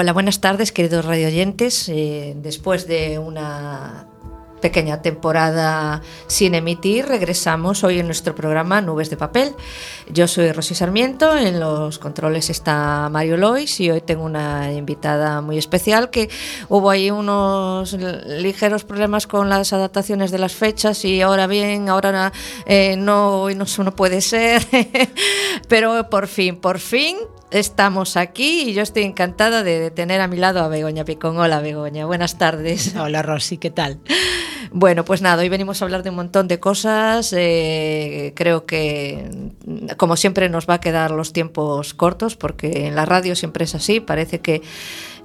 [0.00, 1.86] Hola, buenas tardes, queridos radioyentes.
[1.90, 4.06] Eh, después de una
[4.62, 9.54] pequeña temporada sin emitir, regresamos hoy en nuestro programa Nubes de Papel.
[10.10, 15.42] Yo soy Rosy Sarmiento, en los controles está Mario Lois y hoy tengo una invitada
[15.42, 16.30] muy especial que
[16.70, 22.32] hubo ahí unos ligeros problemas con las adaptaciones de las fechas y ahora bien, ahora
[22.64, 24.66] eh, no, hoy no, no puede ser,
[25.68, 27.18] pero por fin, por fin
[27.50, 31.38] estamos aquí y yo estoy encantada de, tener a mi lado a Begoña Picón.
[31.38, 32.94] Hola Begoña, buenas tardes.
[33.00, 33.98] Hola Rosy, ¿qué tal?
[34.72, 37.34] Bueno, pues nada, hoy venimos a hablar de un montón de cosas.
[37.36, 39.28] Eh, creo que,
[39.96, 43.74] como siempre, nos va a quedar los tiempos cortos porque en la radio siempre es
[43.74, 44.00] así.
[44.00, 44.62] Parece que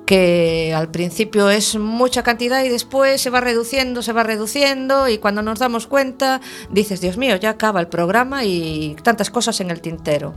[0.06, 5.17] que al principio es mucha cantidad y después se va reduciendo, se va reduciendo y
[5.17, 9.72] cuando nos damos cuenta dices, Dios mío, ya acaba el programa y tantas cosas en
[9.72, 10.36] el tintero.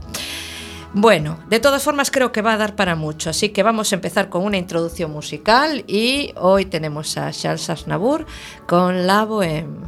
[0.93, 3.95] Bueno, de todas formas creo que va a dar para mucho, así que vamos a
[3.95, 8.25] empezar con una introducción musical y hoy tenemos a Charles Aznavour
[8.65, 9.87] con La Bohème.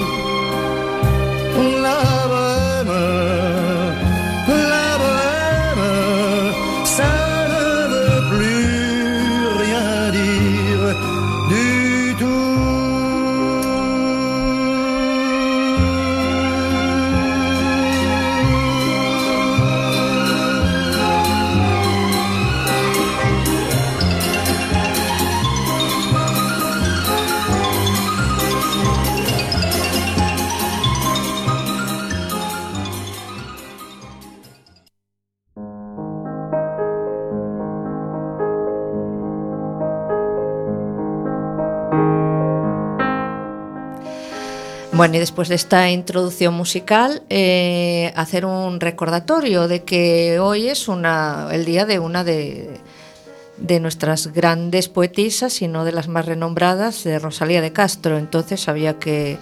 [45.01, 50.87] Bueno, y después de esta introducción musical, eh, hacer un recordatorio de que hoy es
[50.87, 52.69] una, el día de una de,
[53.57, 58.19] de nuestras grandes poetisas y no de las más renombradas, de Rosalía de Castro.
[58.19, 59.39] Entonces había que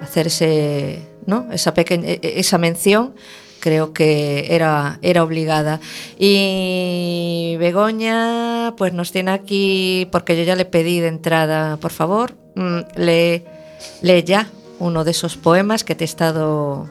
[0.00, 1.46] hacerse ¿no?
[1.52, 3.14] esa, pequeña, e, e, esa mención
[3.60, 5.78] creo que era, era obligada.
[6.18, 12.32] Y Begoña, pues nos tiene aquí, porque yo ya le pedí de entrada, por favor,
[12.54, 13.44] mm, lee,
[14.00, 14.48] lee ya
[14.82, 16.90] uno de esos poemas que te he estado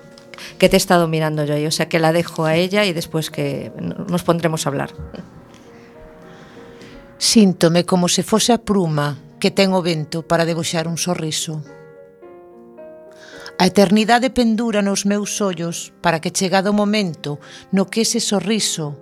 [0.57, 3.29] que te he estado mirando yo, o sea que la dejo a ella y después
[3.29, 3.71] que
[4.07, 4.91] nos pondremos a hablar.
[7.17, 11.61] Síntome como se fose a pruma que ten o vento para debuxar un sorriso.
[13.59, 17.37] A eternidade pendura nos meus ollos para que chegado o momento
[17.69, 18.97] no que ese sorriso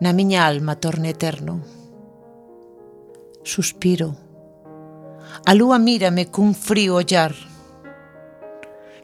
[0.00, 1.60] na miña alma torne eterno.
[3.44, 4.16] Suspiro.
[5.44, 7.36] A lúa mírame cun frío ollar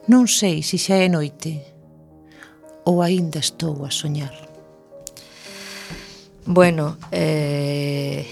[0.04, 1.64] Non sei se xa é noite
[2.84, 4.36] ou aínda estou a soñar.
[6.44, 8.28] Bueno, eh,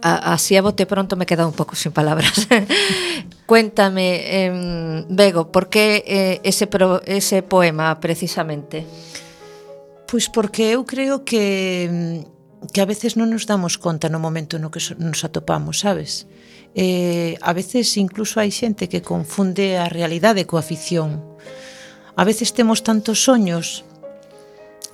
[0.00, 2.48] a, así a bote pronto me queda un pouco sin palabras.
[3.46, 8.88] Cuéntame, eh, Bego, por que eh, ese, pro, ese poema precisamente?
[10.08, 12.24] Pois porque eu creo que
[12.72, 16.24] que a veces non nos damos conta no momento no que nos atopamos, sabes?
[16.24, 21.22] Eh, eh, a veces incluso hai xente que confunde a realidade coa ficción.
[22.16, 23.84] A veces temos tantos soños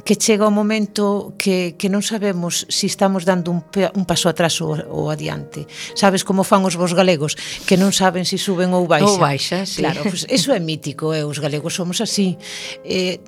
[0.04, 3.62] que chega o momento que, que non sabemos se si estamos dando un,
[3.94, 5.70] un paso atrás ou, ou adiante.
[5.94, 9.14] Sabes como fan os vos galegos, que non saben se si suben ou baixan.
[9.14, 9.78] Ou baixa, sí.
[9.86, 12.34] Claro, pues, eso é mítico, eh, os galegos somos así.
[12.82, 13.22] Eh,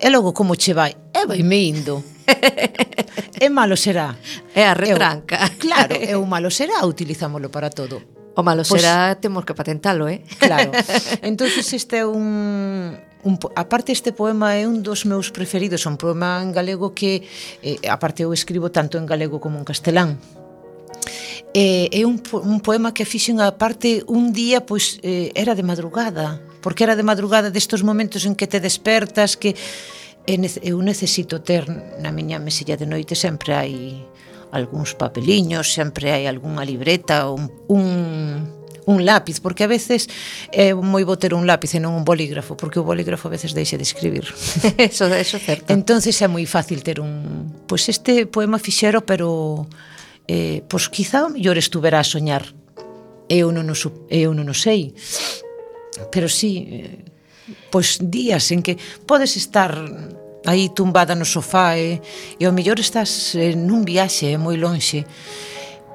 [0.00, 0.92] e logo como che vai?
[0.92, 2.04] E vai me indo.
[3.40, 4.16] é malo será.
[4.54, 5.36] É a retranca.
[5.36, 8.02] Eu, claro, é o malo será, utilizámoslo para todo.
[8.36, 10.22] O malo pues, será, temos que patentalo, eh?
[10.38, 10.70] Claro.
[11.22, 16.40] Entonces este é un un aparte este poema é un dos meus preferidos, un poema
[16.40, 17.28] en galego que
[17.60, 20.16] eh, aparte eu escribo tanto en galego como en castelán.
[21.52, 25.66] Eh, é un, un poema que fixen a parte un día, pois eh, era de
[25.66, 29.56] madrugada, porque era de madrugada destos momentos en que te despertas que
[30.26, 31.66] eu necesito ter
[32.00, 34.04] na miña mesilla de noite sempre hai
[34.52, 40.08] algúns papeliños, sempre hai algunha libreta, un, un un lápiz, porque a veces
[40.52, 43.54] é moi bo ter un lápiz e non un bolígrafo, porque o bolígrafo a veces
[43.54, 44.26] deixa de escribir.
[44.78, 45.70] eso, eso é certo.
[45.72, 47.54] Entonces é moi fácil ter un...
[47.68, 49.68] Pois pues este poema fixero, pero...
[50.26, 52.42] Eh, pois pues quizá o mellor estuvera a soñar.
[53.30, 53.76] Eu non o,
[54.10, 54.92] eu non o sei.
[56.10, 57.04] Pero sí, eh,
[57.70, 59.76] pois días en que podes estar
[60.46, 62.00] aí tumbada no sofá e,
[62.40, 65.04] e ao mellor estás eh, nun viaxe eh, moi lonxe.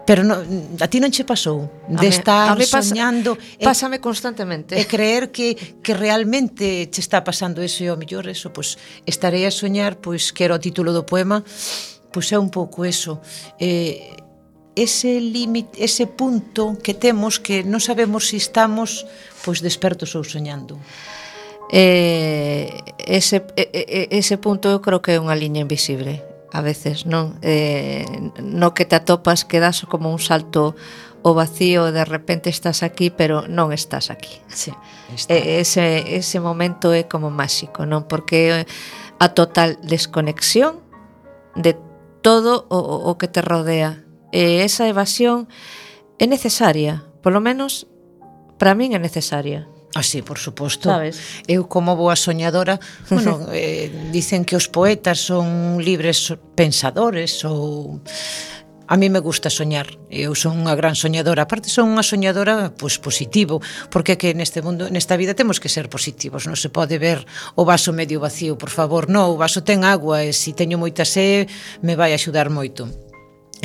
[0.06, 3.34] Pero no, a ti non che pasou de a estar me, a me pasa, soñando
[3.58, 4.78] Pásame constantemente.
[4.78, 8.78] E creer que, que realmente che está pasando eso E ao mellor eso, pois
[9.10, 11.42] estarei a soñar Pois que era o título do poema
[12.14, 13.18] Pois é un pouco eso.
[13.58, 14.14] Eh,
[14.76, 19.10] Ese límite, ese punto que temos Que non sabemos se si estamos
[19.42, 20.78] pois despertos ou soñando
[21.72, 26.22] eh, ese, eh, ese punto eu creo que é unha liña invisible
[26.56, 27.36] a veces, non?
[27.44, 28.08] Eh,
[28.40, 30.76] no que te atopas que das como un salto
[31.26, 34.70] o vacío de repente estás aquí pero non estás aquí sí,
[35.10, 35.34] está.
[35.34, 38.70] E, ese, ese momento é como máxico non porque
[39.18, 40.86] a total desconexión
[41.58, 41.74] de
[42.22, 45.50] todo o, o que te rodea e esa evasión
[46.22, 47.90] é necesaria polo menos
[48.62, 49.66] para min é necesaria
[49.96, 50.90] Ah, Así, por suposto.
[50.90, 51.18] Sabes?
[51.48, 58.04] Eu como boa soñadora, bueno, eh, dicen que os poetas son libres pensadores ou
[58.88, 63.02] A mí me gusta soñar, eu son unha gran soñadora, aparte son unha soñadora pois
[63.02, 63.58] positivo,
[63.90, 67.26] porque que neste mundo, nesta vida temos que ser positivos, non se pode ver
[67.58, 71.02] o vaso medio vacío, por favor, non, o vaso ten agua e se teño moita
[71.02, 71.50] sé,
[71.82, 72.86] me vai axudar moito.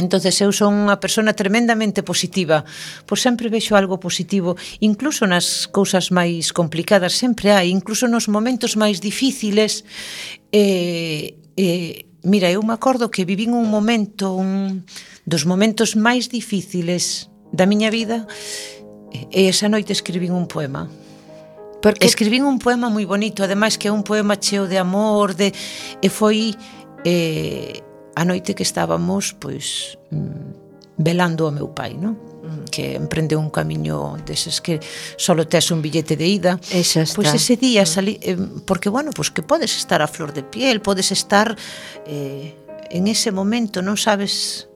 [0.01, 2.65] Entonces eu son unha persona tremendamente positiva,
[3.05, 8.81] pois sempre vexo algo positivo, incluso nas cousas máis complicadas sempre hai, incluso nos momentos
[8.81, 9.85] máis difíciles.
[10.51, 14.83] Eh, eh, mira, eu me acordo que vivín un momento, un
[15.29, 18.25] dos momentos máis difíciles da miña vida,
[19.13, 20.89] e esa noite escribín un poema.
[21.85, 22.07] Porque...
[22.07, 25.53] Escribín un poema moi bonito, ademais que é un poema cheo de amor, de...
[26.01, 26.57] e foi...
[27.05, 32.17] Eh, a noite que estábamos pois mm, velando ao meu pai, non?
[32.41, 32.65] Mm.
[32.73, 34.81] que emprendeu un camiño deses que
[35.17, 36.53] solo tes un billete de ida.
[36.73, 37.17] Esa está.
[37.17, 37.87] Pois ese día mm.
[37.87, 41.57] salí, eh, porque bueno, pois que podes estar a flor de piel, podes estar
[42.07, 42.57] eh,
[42.91, 44.67] en ese momento, non sabes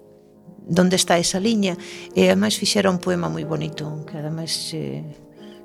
[0.64, 1.76] onde está esa liña,
[2.16, 5.04] e ademais fixera un poema moi bonito, que ademais eh,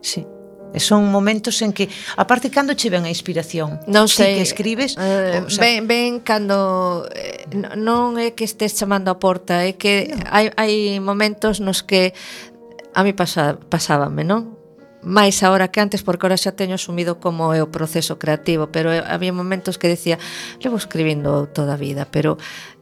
[0.04, 0.26] sí,
[0.74, 3.82] E son momentos en que, aparte, cando che ven a inspiración?
[3.90, 4.38] Non sei.
[4.38, 4.94] Que escribes?
[4.96, 7.10] uh, o sea, ben, ben cando...
[7.10, 10.30] Eh, non é que estés chamando a porta, é que no.
[10.30, 12.14] hai, hai momentos nos que
[12.94, 14.60] a mí pasa, pasábame, non?
[15.00, 18.92] máis agora que antes porque ahora xa teño asumido como é o proceso creativo, pero
[18.92, 20.20] eh, había momentos que decía,
[20.60, 22.36] levo escribindo toda a vida, pero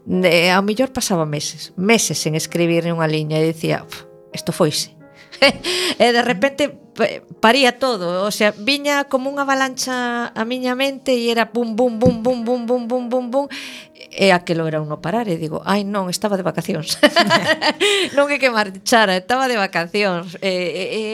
[0.10, 3.86] eh, ao mellor pasaba meses, meses sen escribir unha liña e dicía,
[4.34, 4.97] isto foise
[5.42, 5.52] e
[6.00, 11.14] eh, de repente eh, paría todo, o sea, viña como unha avalancha a miña mente
[11.14, 13.46] e era bum bum bum bum bum bum bum bum bum
[13.94, 16.98] e aquilo era uno parar e digo, ai non, estaba de vacacións.
[18.18, 20.42] non é que marchara, estaba de vacacións.
[20.42, 21.06] E, e, e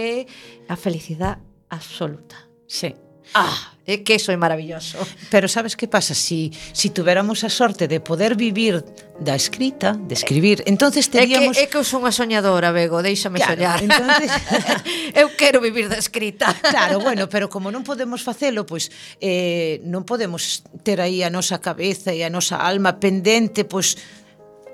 [0.71, 2.47] a felicidade absoluta.
[2.69, 2.95] Sí.
[3.35, 4.95] Ah, É que eso é maravilloso.
[5.27, 6.15] Pero sabes que pasa?
[6.15, 8.79] Si, si tuveramos a sorte de poder vivir
[9.19, 11.59] da escrita, de escribir, entonces teríamos...
[11.59, 13.83] É que, é que eu son unha soñadora, Bego, deixame claro, soñar.
[13.83, 14.31] Entonces...
[15.19, 16.55] eu quero vivir da escrita.
[16.63, 18.87] Claro, bueno, pero como non podemos facelo, pois
[19.19, 23.99] eh, non podemos ter aí a nosa cabeza e a nosa alma pendente, pois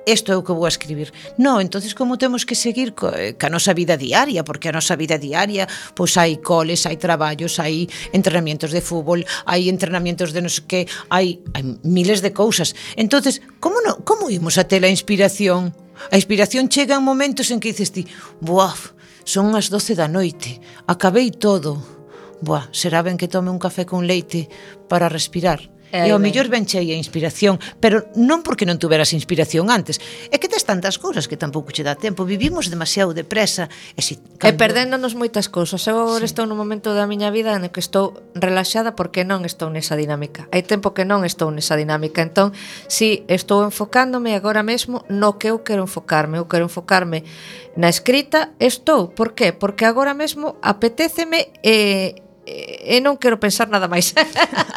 [0.05, 1.11] isto é o que vou a escribir.
[1.37, 4.95] No, entonces como temos que seguir co, eh, ca nosa vida diaria, porque a nosa
[4.95, 10.51] vida diaria, pois hai coles, hai traballos, hai entrenamientos de fútbol, hai entrenamientos de non
[10.51, 10.79] sei que,
[11.13, 12.73] hai, hai miles de cousas.
[12.95, 15.75] Entonces, como no, como imos até a inspiración?
[16.11, 18.07] A inspiración chega en momentos en que dices ti,
[18.39, 18.95] "Buaf,
[19.27, 21.99] son as 12 da noite, acabei todo."
[22.39, 24.47] Buah, será ben que tome un café con leite
[24.87, 25.59] para respirar.
[25.91, 29.97] Eh, e ao mellor ben chei a inspiración, pero non porque non tuveras inspiración antes.
[30.29, 32.25] É que tes tantas cousas que tampouco che dá tempo.
[32.29, 33.69] Vivimos demasiado depresa.
[33.97, 34.53] E, si, cando...
[34.53, 35.81] e perdéndonos moitas cousas.
[35.89, 36.29] Eu agora sí.
[36.29, 40.45] estou nun momento da miña vida en que estou relaxada porque non estou nesa dinámica.
[40.53, 42.21] Hai tempo que non estou nesa dinámica.
[42.21, 42.53] Entón,
[42.85, 46.37] si estou enfocándome agora mesmo no que eu quero enfocarme.
[46.37, 47.25] Eu quero enfocarme
[47.73, 49.09] na escrita, estou.
[49.09, 49.51] Por qué?
[49.53, 51.49] Porque agora mesmo apetéceme...
[51.65, 54.17] Eh, e non quero pensar nada máis.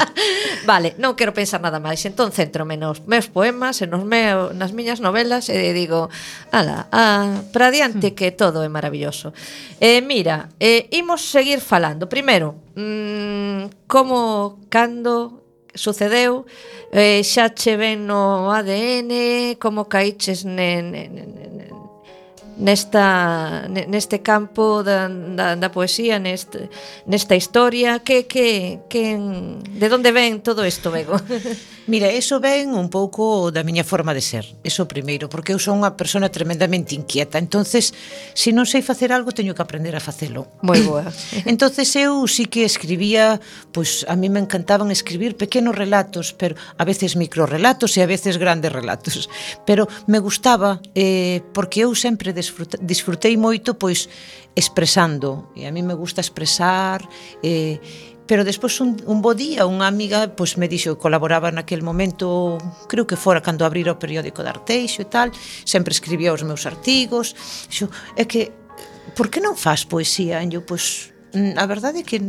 [0.69, 2.05] vale, non quero pensar nada máis.
[2.05, 6.13] Entón centrome nos meus poemas e nos meu, nas miñas novelas e digo,
[6.53, 8.17] ala, a, para diante hmm.
[8.17, 9.33] que todo é maravilloso.
[9.81, 12.09] Eh, mira, eh, imos seguir falando.
[12.09, 15.43] Primeiro, mmm, como, cando,
[15.75, 16.45] sucedeu
[16.93, 21.72] eh, xa che ven no ADN como caíches ne, ne, ne,
[22.57, 26.69] nesta, neste campo da, da, da poesía, neste,
[27.07, 28.01] nesta historia?
[28.01, 31.17] Que, que, que, de onde ven todo isto, Bego?
[31.87, 35.83] Mira, eso ven un pouco da miña forma de ser, eso primeiro, porque eu son
[35.83, 37.91] unha persona tremendamente inquieta, entonces
[38.39, 40.47] se non sei facer algo, teño que aprender a facelo.
[40.63, 41.11] Moi boa.
[41.43, 43.43] entonces eu sí que escribía,
[43.75, 48.39] pois a mí me encantaban escribir pequenos relatos, pero a veces microrelatos e a veces
[48.39, 49.27] grandes relatos,
[49.67, 52.42] pero me gustaba eh, porque eu sempre de
[52.81, 54.11] disfrutei moito pois
[54.55, 57.07] expresando e a mí me gusta expresar
[57.43, 57.79] eh,
[58.27, 62.59] pero despois un, un bo día unha amiga pois me dixo colaboraba naquel momento
[62.91, 65.31] creo que fora cando abrir o periódico de Arteixo e tal
[65.65, 67.35] sempre escribía os meus artigos
[67.71, 68.63] dixo, é que
[69.15, 70.41] por que non faz poesía?
[70.41, 72.23] E eu, pois, a verdade é que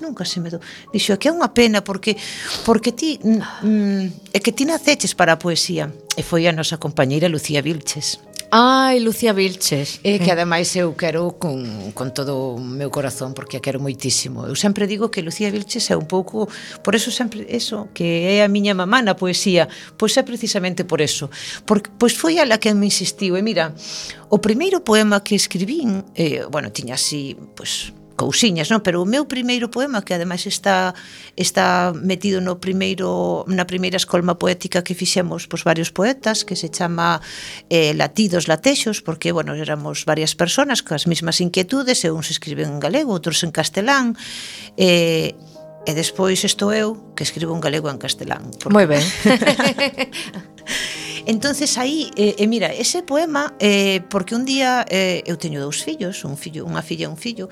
[0.00, 0.60] nunca se me do
[0.92, 2.16] Dixo, é que é unha pena porque
[2.64, 5.92] porque ti mm, mm é que ti naceches para a poesía.
[6.16, 8.20] E foi a nosa compañeira Lucía Vilches.
[8.50, 9.98] Ai, Lucía Vilches.
[10.06, 10.36] E que eh.
[10.36, 14.46] ademais eu quero con, con todo o meu corazón porque a quero moitísimo.
[14.46, 16.46] Eu sempre digo que Lucía Vilches é un pouco,
[16.86, 19.66] por eso sempre eso, que é a miña mamá na poesía,
[19.98, 21.26] pois é precisamente por eso.
[21.66, 23.74] Porque pois foi ela que me insistiu e mira,
[24.30, 28.80] o primeiro poema que escribín, eh, bueno, tiña así, pois cousiñas, non?
[28.80, 30.96] Pero o meu primeiro poema, que ademais está
[31.36, 36.72] está metido no primeiro na primeira escolma poética que fixemos pois varios poetas, que se
[36.72, 37.20] chama
[37.68, 42.80] eh, Latidos Latexos, porque, bueno, éramos varias personas coas mesmas inquietudes, e uns escriben en
[42.80, 44.16] galego, outros en castelán,
[44.74, 45.36] eh,
[45.86, 48.50] E despois estou eu, que escribo en galego en castelán.
[48.58, 48.74] Porque...
[48.74, 49.06] Moi ben.
[51.26, 55.82] Entonces aí, eh, eh, mira, ese poema eh, porque un día eh, eu teño dous
[55.82, 57.50] fillos, un fillo, unha filla e un fillo.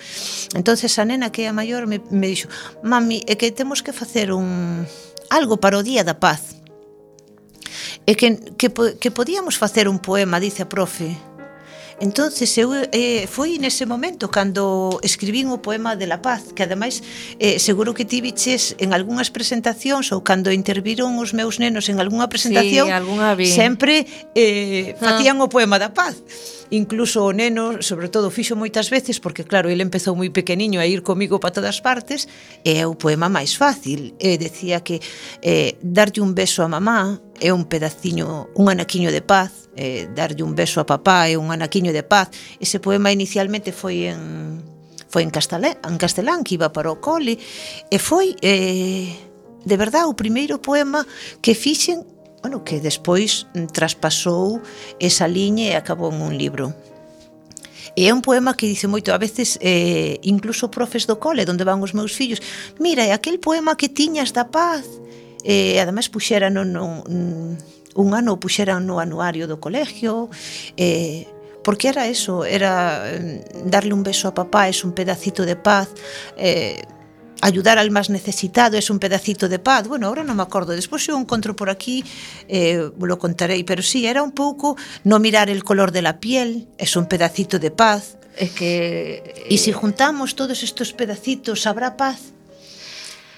[0.54, 2.46] Entonces a nena que é a maior me, me dixo:
[2.86, 4.86] "Mami, é que temos que facer un
[5.28, 6.62] algo para o Día da Paz."
[8.06, 11.18] E que, que, que podíamos facer un poema, dice a profe
[12.00, 17.02] entonces eu eh, foi nese momento cando escribín o poema de la paz, que ademais
[17.38, 22.02] eh, seguro que ti viches en algunhas presentacións ou cando interviron os meus nenos en
[22.02, 23.46] algunha presentación, sí, alguna vi.
[23.46, 25.44] sempre eh, facían ah.
[25.44, 26.18] o poema da paz
[26.70, 30.86] incluso o neno, sobre todo, fixo moitas veces, porque claro, ele empezou moi pequeniño a
[30.86, 32.28] ir comigo para todas partes,
[32.64, 34.14] e é o poema máis fácil.
[34.20, 35.00] E decía que
[35.42, 40.42] eh, darlle un beso a mamá é un pedaciño, un anaquiño de paz, eh, darlle
[40.42, 42.30] un beso a papá é un anaquiño de paz.
[42.60, 44.62] Ese poema inicialmente foi en
[45.14, 47.38] foi en castelán, en castelán que iba para o cole
[47.86, 49.14] e foi eh,
[49.62, 51.06] de verdad o primeiro poema
[51.38, 52.02] que fixen
[52.44, 54.60] bueno, que despois mm, traspasou
[55.00, 56.76] esa liña e acabou en un libro.
[57.96, 61.64] E é un poema que dice moito, a veces eh, incluso profes do cole, onde
[61.64, 62.44] van os meus fillos,
[62.76, 64.84] mira, é aquel poema que tiñas da paz,
[65.40, 67.00] e eh, ademais puxera no, no,
[67.96, 70.28] un ano puxera no anuario do colegio,
[70.76, 71.24] eh,
[71.64, 75.88] porque era eso, era mm, darle un beso a papá, es un pedacito de paz,
[76.36, 76.84] eh,
[77.44, 79.86] ayudar al más necesitado es un pedacito de paz.
[79.86, 82.00] Bueno, ahora non me acordo, despois eu encontro por aquí,
[82.48, 86.72] eh, lo contarei, pero sí, era un pouco no mirar el color de la piel,
[86.80, 88.16] es un pedacito de paz.
[88.34, 89.22] Es que...
[89.22, 92.33] Eh, y si eh, juntamos todos estos pedacitos, ¿habrá paz?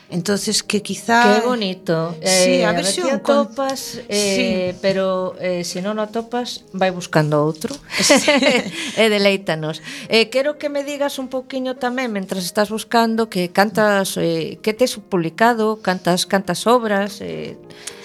[0.09, 1.41] Entonces que quizá...
[1.41, 2.15] Qué bonito.
[2.23, 4.79] Sí, eh, a ver se si o topas, eh, sí.
[4.81, 7.75] pero eh, se si non o topas, vai buscando outro.
[7.99, 8.15] Sí.
[8.95, 9.83] e eh, deleítanos.
[10.07, 14.79] Eh, quero que me digas un poquiño tamén, mentras estás buscando, que cantas, eh, que
[14.79, 17.59] tes publicado, cantas, cantas obras, eh,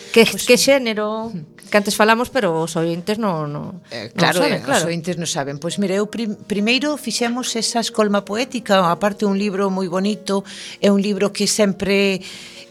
[0.09, 1.29] que, pues, que xénero...
[1.29, 4.83] Hmm que antes falamos, pero os ointes non no, eh, claro, non saben, eh, claro.
[4.83, 5.55] os ointes non saben.
[5.55, 10.43] Pois mire, eu prim, primeiro fixemos esa escolma poética, aparte un libro moi bonito,
[10.83, 12.19] é un libro que sempre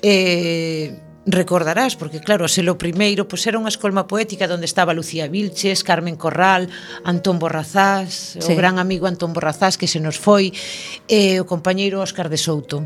[0.05, 5.29] eh, recordarás, porque claro, se lo primeiro pois era unha escolma poética onde estaba Lucía
[5.29, 6.69] Vilches, Carmen Corral,
[7.05, 8.45] Antón Borrazás, sí.
[8.45, 10.53] o gran amigo Antón Borrazás que se nos foi,
[11.09, 12.85] e o compañeiro Óscar de Souto.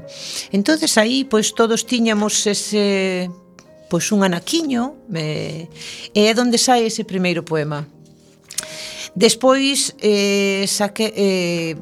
[0.51, 3.31] Entonces aí pois todos tiñamos ese
[3.95, 5.71] pois un anaquiño me...
[6.11, 7.87] e é onde sai ese primeiro poema.
[9.15, 11.79] Despois eh, saque, eh,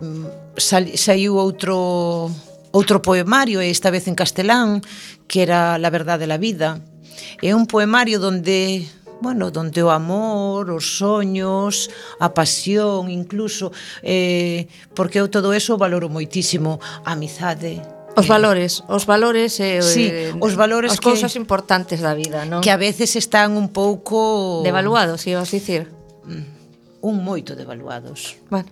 [0.60, 2.28] sal, saiu outro
[2.76, 4.84] outro poemario esta vez en castelán
[5.24, 6.84] que era La verdade da vida.
[7.40, 8.84] É un poemario donde
[9.24, 11.88] bueno, donde o amor, os soños,
[12.20, 13.72] a pasión, incluso,
[14.04, 16.76] eh, porque eu todo eso valoro moitísimo,
[17.08, 17.80] a amizade,
[18.14, 22.12] Os valores, os valores e eh, sí, eh, os valores as que, cousas importantes da
[22.12, 22.60] vida, non?
[22.60, 25.88] Que a veces están un pouco devaluados, ibas dicir.
[26.28, 26.44] Mm,
[27.02, 28.36] un moito devaluados.
[28.52, 28.68] Bueno.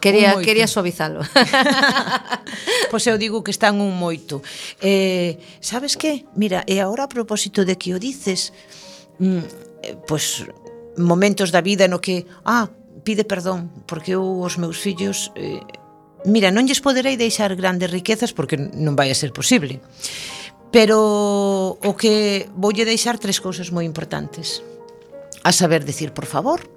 [0.00, 1.20] Quería quería suavizalo.
[2.90, 4.40] pois eu digo que están un moito.
[4.80, 6.24] Eh, sabes que?
[6.32, 8.56] Mira, e agora a propósito de que o dices,
[9.20, 9.44] mm,
[9.84, 10.48] eh, pois
[10.96, 12.72] momentos da vida no que ah,
[13.04, 15.60] pide perdón, porque eu os meus fillos eh,
[16.24, 19.80] mira, non lles poderei deixar grandes riquezas porque non vai a ser posible.
[20.70, 24.62] Pero o que voulle deixar tres cousas moi importantes.
[25.42, 26.68] A saber decir por favor,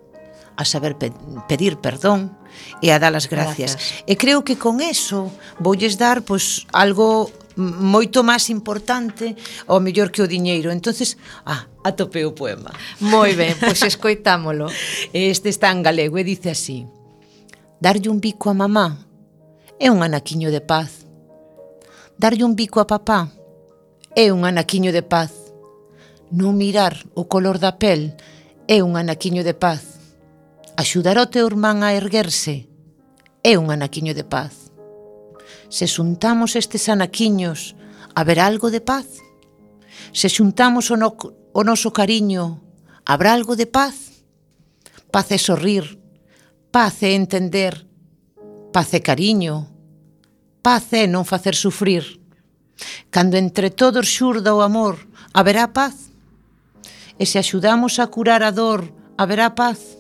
[0.56, 1.12] a saber pe
[1.50, 2.34] pedir perdón
[2.82, 3.76] e a dar as gracias.
[3.78, 4.04] gracias.
[4.10, 5.30] E creo que con eso
[5.60, 9.38] voulles dar pois algo moito máis importante
[9.70, 10.74] ao mellor que o diñeiro.
[10.74, 12.74] Entonces, ah, atope o poema.
[12.98, 14.70] Moi ben, pois escoitámolo.
[15.14, 16.90] Este está en galego e dice así:
[17.78, 19.13] Darlle un bico a mamá
[19.84, 21.04] é un anaquiño de paz.
[22.18, 23.36] Darlle un bico a papá
[24.16, 25.52] é un anaquiño de paz.
[26.32, 28.16] Non mirar o color da pel
[28.72, 30.00] é un anaquiño de paz.
[30.80, 32.72] Axudar o teu irmán a erguerse
[33.44, 34.72] é un anaquiño de paz.
[35.68, 37.76] Se xuntamos estes anaquiños,
[38.16, 39.20] haberá algo de paz?
[40.16, 41.12] Se xuntamos o, no,
[41.52, 42.64] o noso cariño,
[43.04, 44.24] habrá algo de paz?
[45.12, 46.00] Paz é sorrir,
[46.72, 47.84] paz é entender,
[48.72, 49.73] paz e cariño,
[50.64, 52.24] Paz é non facer sufrir.
[53.12, 54.96] Cando entre todos xurda o amor,
[55.36, 56.16] haberá paz.
[57.20, 58.88] E se axudamos a curar a dor,
[59.20, 60.00] haberá paz.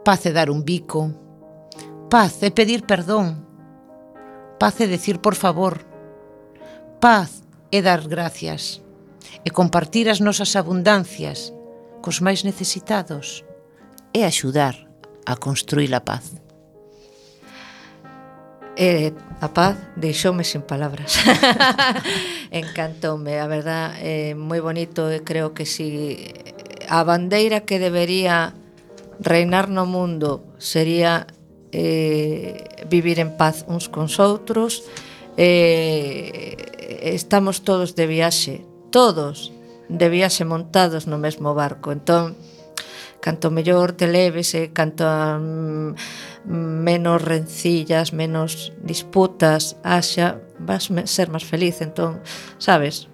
[0.00, 1.12] Paz é dar un bico.
[2.08, 3.44] Paz é pedir perdón.
[4.56, 5.84] Paz é decir por favor.
[6.96, 8.80] Paz é dar gracias
[9.44, 11.52] e compartir as nosas abundancias
[12.00, 13.44] cos máis necesitados
[14.16, 14.72] e axudar
[15.28, 16.47] a construir a paz.
[18.78, 21.18] Eh, e a paz deixoume sin palabras.
[22.54, 26.30] Encantoume, a verdad, eh, é moi bonito e creo que si
[26.86, 28.54] a bandeira que debería
[29.18, 31.26] reinar no mundo sería
[31.74, 34.86] eh, vivir en paz uns cons outros,
[35.34, 36.54] eh,
[37.02, 38.62] estamos todos de viaxe,
[38.94, 39.50] todos
[39.90, 41.90] de viaxe montados no mesmo barco.
[41.90, 42.38] Entón,
[43.18, 45.02] canto mellor te leves e canto...
[45.02, 45.98] Um,
[46.48, 52.24] menos rencillas, menos disputas haxa, vas ser máis feliz, entón,
[52.56, 53.12] sabes,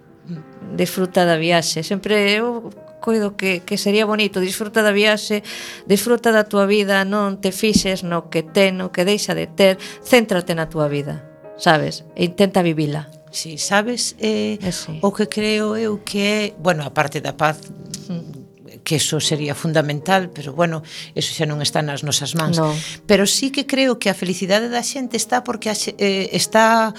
[0.79, 1.83] disfruta da viaxe.
[1.83, 2.71] Sempre eu
[3.03, 5.43] coido que, que sería bonito, disfruta da viaxe,
[5.85, 9.77] disfruta da túa vida, non te fixes no que ten, no que deixa de ter,
[10.01, 11.27] céntrate na túa vida,
[11.59, 13.11] sabes, e intenta vivila.
[13.35, 15.03] Si, sí, sabes, eh, sí.
[15.03, 17.59] o que creo eu que é, bueno, a parte da paz
[18.07, 18.44] mm
[18.85, 20.83] que eso sería fundamental, pero bueno,
[21.17, 22.61] eso xa non está nas nosas mans.
[22.61, 22.77] No.
[23.09, 26.93] Pero sí que creo que a felicidade da xente está porque eh, está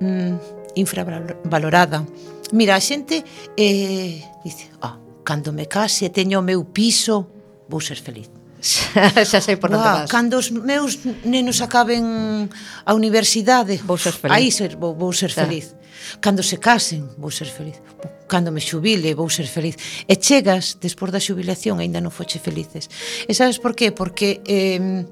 [0.00, 2.06] mm, infravalorada.
[2.54, 3.26] Mira, a xente
[3.58, 7.26] eh, dice, ah, cando me case, teño o meu piso,
[7.66, 10.10] vou ser feliz xa, xa sei por onde vas.
[10.10, 12.48] Cando os meus nenos acaben
[12.84, 14.34] a universidade, vou ser feliz.
[14.34, 15.44] Aí ser, vou, vou ser xa.
[15.44, 15.74] feliz.
[16.20, 17.80] Cando se casen, vou ser feliz.
[18.28, 19.76] Cando me xubile, vou ser feliz.
[20.06, 22.88] E chegas, despois da xubilación, aínda non foche felices.
[23.26, 23.90] E sabes por qué?
[23.90, 25.04] Porque eh,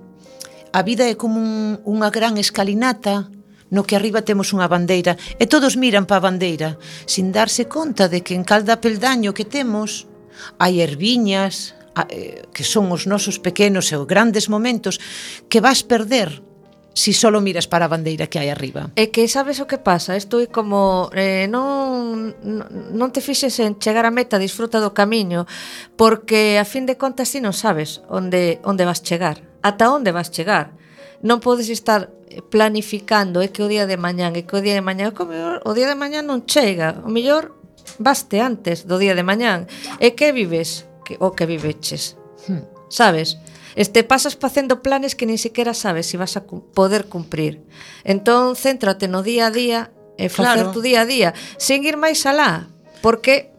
[0.75, 3.31] a vida é como un, unha gran escalinata
[3.71, 6.77] no que arriba temos unha bandeira e todos miran pa a bandeira
[7.07, 10.07] sin darse conta de que en calda peldaño que temos
[10.59, 14.99] hai erviñas, Eh, que son os nosos pequenos e os grandes momentos
[15.47, 16.43] que vas perder
[16.95, 18.91] si solo miras para a bandeira que hai arriba.
[18.95, 22.35] É que sabes o que pasa, isto é como eh, non,
[22.95, 25.47] non te fixes en chegar a meta, disfruta do camiño,
[25.99, 30.31] porque a fin de contas si non sabes onde, onde vas chegar, ata onde vas
[30.31, 30.75] chegar.
[31.23, 32.15] Non podes estar
[32.51, 35.71] planificando, é que o día de mañán, é que o día de mañán, como o,
[35.75, 37.55] día de mañán non chega, o mellor
[37.99, 39.67] vaste antes do día de mañán,
[39.99, 42.17] é que vives que, o que viveches.
[42.49, 42.65] Hmm.
[42.89, 43.39] Sabes?
[43.77, 47.63] Este pasas facendo planes que nin siquiera sabes se si vas a cu poder cumprir.
[48.05, 50.73] Entón, céntrate no día a día e facer claro.
[50.73, 52.71] tu día a día, sen ir máis alá,
[53.03, 53.51] porque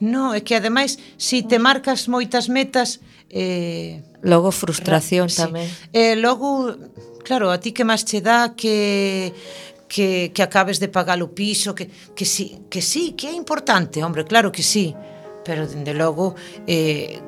[0.00, 5.44] No, é que ademais, se si te marcas moitas metas, eh logo frustración sí.
[5.44, 5.68] tamén.
[5.92, 6.72] Eh logo,
[7.20, 9.36] claro, a ti que máis che dá que
[9.92, 14.00] que que acabes de pagar o piso, que que si que si, que é importante,
[14.00, 14.96] hombre, claro que si.
[14.96, 16.34] Sí pero dende logo
[16.66, 17.20] eh,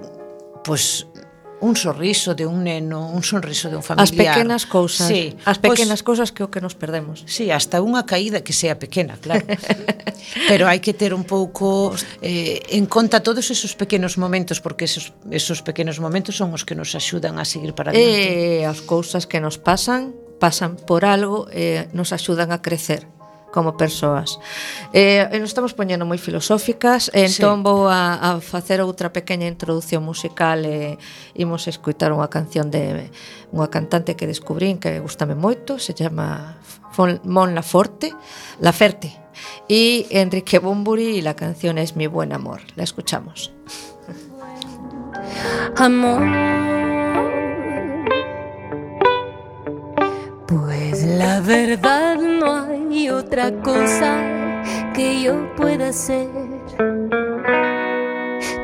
[0.65, 1.07] pois
[1.63, 4.03] un sorriso de un neno, un sorriso de un familiar.
[4.03, 7.23] As pequenas cousas, sí, as pois pequenas pues, cousas que o que nos perdemos.
[7.31, 9.47] Sí, hasta unha caída que sea pequena, claro.
[10.51, 15.15] Pero hai que ter un pouco eh, en conta todos esos pequenos momentos porque esos,
[15.31, 18.67] esos pequenos momentos son os que nos axudan a seguir para diante.
[18.67, 23.07] Eh, as cousas que nos pasan pasan por algo e eh, nos axudan a crecer
[23.53, 24.41] como persoas.
[24.93, 27.65] Eh, nos estamos poñendo moi filosóficas, eh, e entón sí.
[27.69, 30.99] vou a, a facer outra pequena introdución musical e
[31.39, 33.13] imos escutar unha canción de
[33.53, 36.59] unha cantante que descubrín que gustame moito, se chama
[37.29, 38.11] Mon Laforte,
[38.59, 39.23] Laferte,
[39.69, 42.61] e Enrique Bumburi e la canción es Mi Buen Amor.
[42.77, 43.53] La escuchamos.
[45.77, 46.82] Amor
[50.53, 54.19] Pues la verdad no hay otra cosa
[54.93, 56.29] que yo pueda hacer.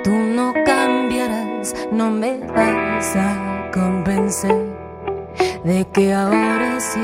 [0.05, 4.67] Tú no cambiarás, no me vas a convencer
[5.65, 7.01] de que ahora sí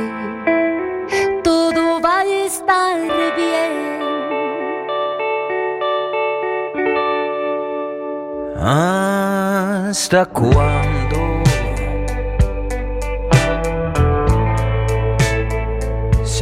[1.42, 3.00] todo va a estar
[3.36, 4.04] bien.
[8.60, 10.93] ¿Hasta cuándo?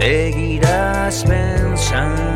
[0.02, 2.31] Seguirás pensando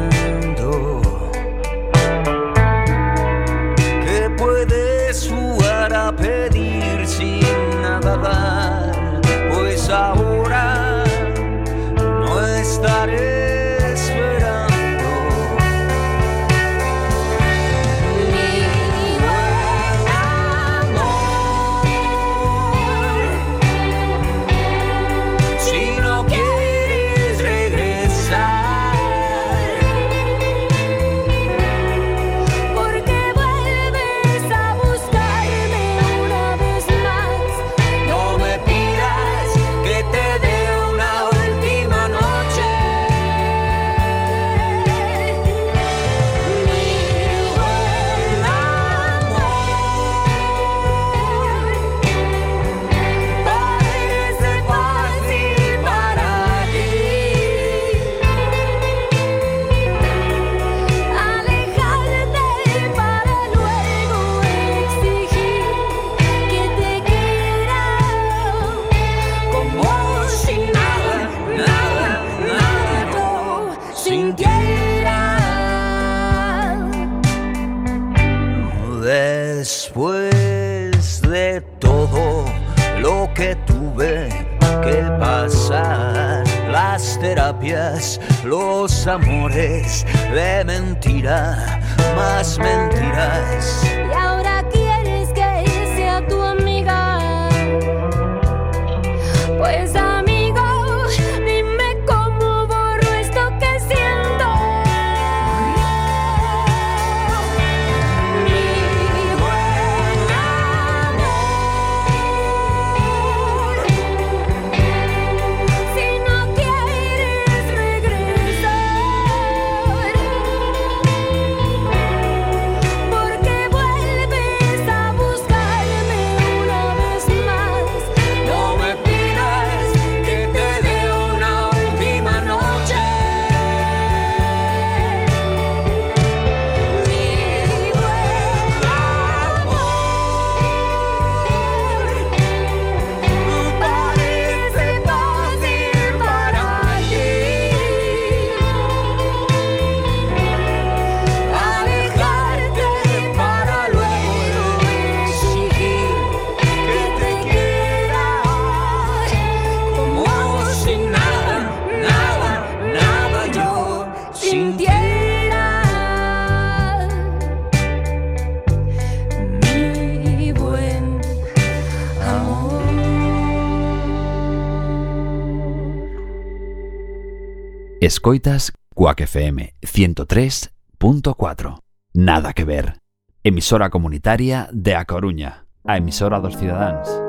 [178.07, 181.79] Escoitas Cuac FM 103.4.
[182.15, 183.01] Nada que ver.
[183.43, 187.26] Emisora comunitaria de A Coruña, a emisora dos cidadáns.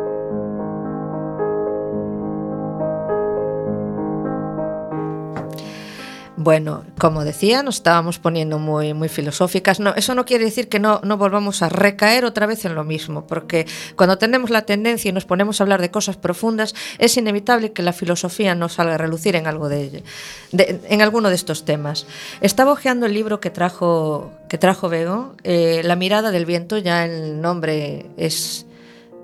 [6.39, 9.79] Bueno, como decía, nos estábamos poniendo muy, muy filosóficas.
[9.79, 12.83] No, eso no quiere decir que no, no volvamos a recaer otra vez en lo
[12.83, 17.17] mismo, porque cuando tenemos la tendencia y nos ponemos a hablar de cosas profundas, es
[17.17, 20.03] inevitable que la filosofía nos salga a relucir en algo de,
[20.51, 22.05] de en alguno de estos temas.
[22.39, 27.03] Estaba hojeando el libro que trajo, que trajo Bego, eh, La mirada del viento, ya
[27.05, 28.67] el nombre es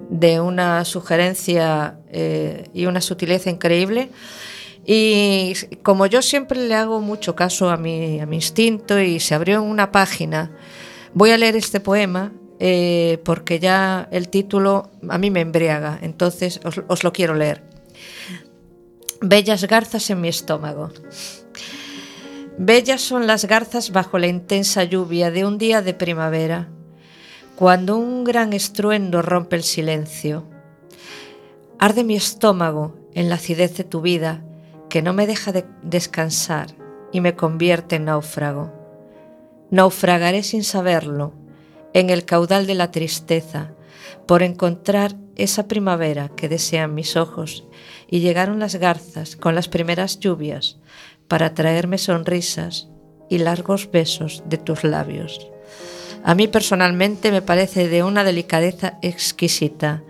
[0.10, 4.10] de una sugerencia eh, y una sutileza increíble.
[4.86, 9.34] Y como yo siempre le hago mucho caso a mi, a mi instinto y se
[9.34, 10.52] abrió en una página,
[11.14, 16.60] voy a leer este poema eh, porque ya el título a mí me embriaga, entonces
[16.64, 17.64] os, os lo quiero leer.
[19.22, 20.92] Bellas garzas en mi estómago.
[22.58, 26.70] Bellas son las garzas bajo la intensa lluvia de un día de primavera,
[27.56, 30.46] cuando un gran estruendo rompe el silencio.
[31.80, 34.44] Arde mi estómago en la acidez de tu vida,
[34.94, 36.68] que no me deja de descansar
[37.12, 38.72] y me convierte en náufrago.
[39.72, 41.34] Naufragaré sin saberlo
[41.96, 43.72] en el caudal de la tristeza
[44.28, 47.66] por encontrar esa primavera que desean mis ojos
[48.08, 50.78] y llegaron las garzas con las primeras lluvias
[51.28, 52.88] para traerme sonrisas
[53.32, 55.48] y largos besos de tus labios.
[56.24, 60.04] A mí personalmente me parece de una delicadeza exquisita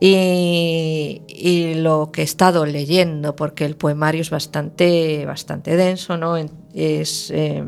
[0.00, 6.36] y, lo que he estado leyendo, porque el poemario es bastante, bastante denso, ¿no?
[6.74, 7.64] Es eh,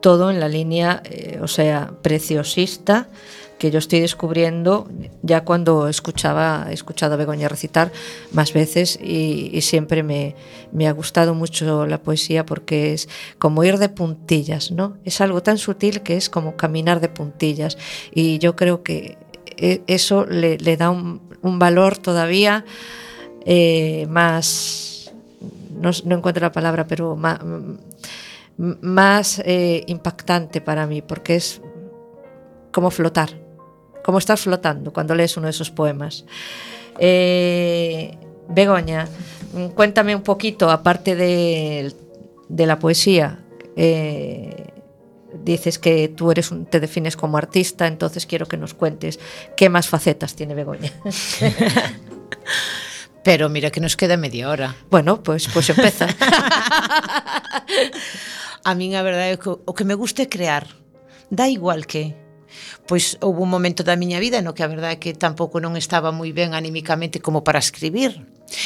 [0.00, 3.08] todo en la línea, eh, o sea, preciosista,
[3.58, 4.88] que yo estoy descubriendo
[5.22, 7.90] ya cuando escuchaba, he escuchado a Begoña recitar
[8.32, 10.34] más veces y, y siempre me,
[10.72, 14.98] me, ha gustado mucho la poesía porque es como ir de puntillas, ¿no?
[15.04, 17.78] Es algo tan sutil que es como caminar de puntillas
[18.12, 19.16] y yo creo que
[19.56, 21.20] e, eso le, da un,
[21.58, 22.64] valor todavía
[23.44, 25.12] eh, más,
[25.70, 27.16] no, encuentro la palabra, pero
[28.56, 31.60] más, eh, impactante para mí, porque es
[32.72, 33.30] como flotar,
[34.04, 36.24] como estar flotando cuando lees uno de esos poemas.
[36.98, 39.08] Eh, Begoña,
[39.74, 41.94] cuéntame un poquito, aparte de,
[42.48, 43.40] de la poesía,
[45.36, 49.18] dices que tú eres un, te defines como artista, entonces quiero que nos cuentes
[49.56, 50.92] qué más facetas tiene Begoña.
[53.24, 54.76] Pero mira que nos queda media hora.
[54.88, 56.06] Bueno, pues pues empeza.
[58.64, 60.66] a min a verdade é que o que me gusta é crear.
[61.30, 62.14] Da igual que
[62.86, 65.74] pois houve un momento da miña vida no que a verdade é que tampouco non
[65.74, 68.22] estaba moi ben anímicamente como para escribir.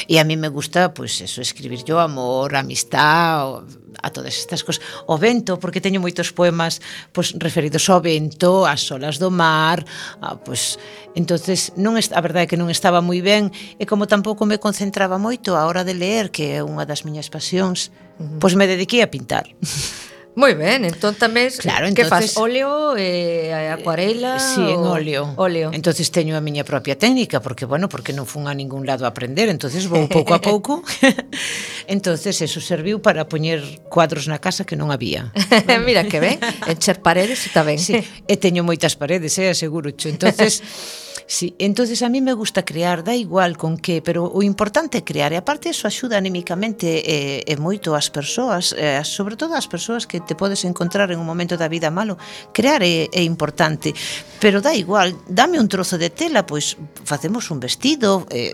[0.08, 3.64] E a mí me gusta, pois, eso, escribir yo amor, amistad,
[4.02, 4.82] a todas estas cosas.
[5.06, 6.80] O vento, porque teño moitos poemas
[7.12, 9.84] pois, referidos ao vento, ás olas do mar,
[10.20, 10.80] a, pois,
[11.14, 15.20] entonces non a verdade é que non estaba moi ben e como tampouco me concentraba
[15.20, 18.38] moito a hora de ler, que é unha das miñas pasións, uh -huh.
[18.40, 19.48] pois me dediquei a pintar.
[20.38, 24.38] Moi ben, entón tamén claro, entonces, que faz óleo e eh, acuarela?
[24.38, 25.34] Si, sí, en óleo.
[25.34, 25.74] óleo.
[25.74, 29.10] Entonces teño a miña propia técnica porque bueno, porque non fun a ningún lado a
[29.10, 30.86] aprender, entonces vou pouco a pouco.
[31.90, 35.34] entonces eso serviu para poñer cuadros na casa que non había.
[35.82, 36.38] Mira que ben,
[36.70, 37.82] encher paredes está ben.
[37.82, 39.90] Sí, e teño moitas paredes, eh, aseguro.
[39.90, 40.62] Entonces
[41.30, 45.06] Sí, entonces a mí me gusta crear, da igual con que, pero o importante é
[45.06, 45.30] crear.
[45.30, 50.10] E aparte eso axuda anímicamente e, e moito as persoas, e, sobre todo as persoas
[50.10, 52.18] que te podes encontrar en un momento da vida malo.
[52.50, 53.94] Crear é, é importante,
[54.42, 56.74] pero da igual, dame un trozo de tela, pois
[57.06, 58.50] facemos un vestido, eh,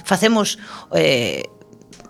[0.00, 0.56] facemos
[0.96, 1.44] eh,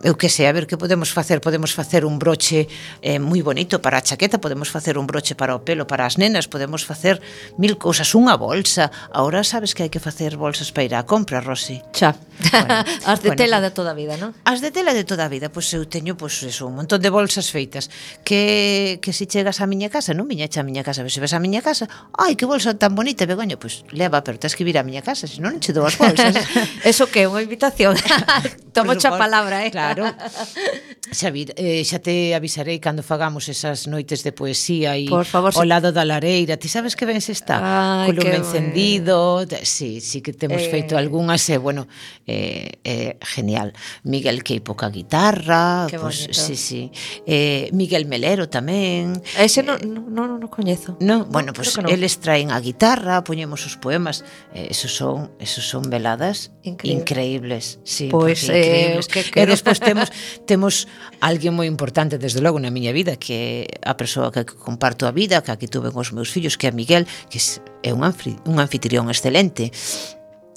[0.07, 2.71] eu que sei, a ver que podemos facer, podemos facer un broche
[3.03, 6.17] eh, moi bonito para a chaqueta, podemos facer un broche para o pelo, para as
[6.17, 7.19] nenas, podemos facer
[7.59, 8.89] mil cousas, unha bolsa.
[9.11, 11.83] Ahora sabes que hai que facer bolsas para ir á compra, Rosy.
[11.91, 12.15] Xa.
[12.15, 14.31] Bueno, as de bueno, tela de toda a vida, non?
[14.47, 16.79] As de tela de toda a vida, pois pues, eu teño pois pues, eso, un
[16.79, 17.91] montón de bolsas feitas
[18.23, 21.35] que que se si chegas á miña casa, non miña a miña casa, se ves
[21.35, 24.63] a miña casa, ai que bolsa tan bonita, Begoña, pois pues, leva, pero tens que
[24.63, 26.37] vir á miña casa, senón non che dou as bolsas.
[26.85, 27.97] eso que é unha invitación.
[28.77, 29.73] Tomo pois xa palabra, eh.
[29.73, 30.15] Claro, Claro.
[31.09, 35.65] Xavi, eh, xa te avisarei cando fagamos esas noites de poesía e Por favor, ao
[35.65, 36.61] lado da lareira.
[36.61, 38.05] Ti sabes que ben se está?
[38.05, 39.41] Ai, Colume encendido.
[39.47, 39.65] Bueno.
[39.65, 40.69] Sí, sí que temos eh...
[40.69, 41.89] feito algunhas e, eh, bueno,
[42.29, 43.73] eh, eh, genial.
[44.05, 45.89] Miguel Queipo ca guitarra.
[45.89, 46.41] Que pues, bonito.
[46.41, 46.93] sí, sí.
[47.25, 49.17] Eh, Miguel Melero tamén.
[49.41, 51.01] Ese non eh, no, no, no coñezo.
[51.01, 51.89] No, bueno, pues no.
[51.89, 54.29] eles traen a guitarra, poñemos os poemas.
[54.53, 57.01] Eh, esos son, esos son veladas Increíble.
[57.01, 57.81] increíbles.
[57.85, 59.09] Sí, pois pues, eh, increíbles.
[59.09, 59.41] que.
[59.41, 60.09] E despois nós temos
[60.45, 60.75] temos
[61.23, 65.41] alguén moi importante desde logo na miña vida que a persoa que comparto a vida,
[65.41, 67.39] que aquí tuve os meus fillos, que é Miguel, que
[67.87, 69.71] é un, anfri, un anfitrión excelente.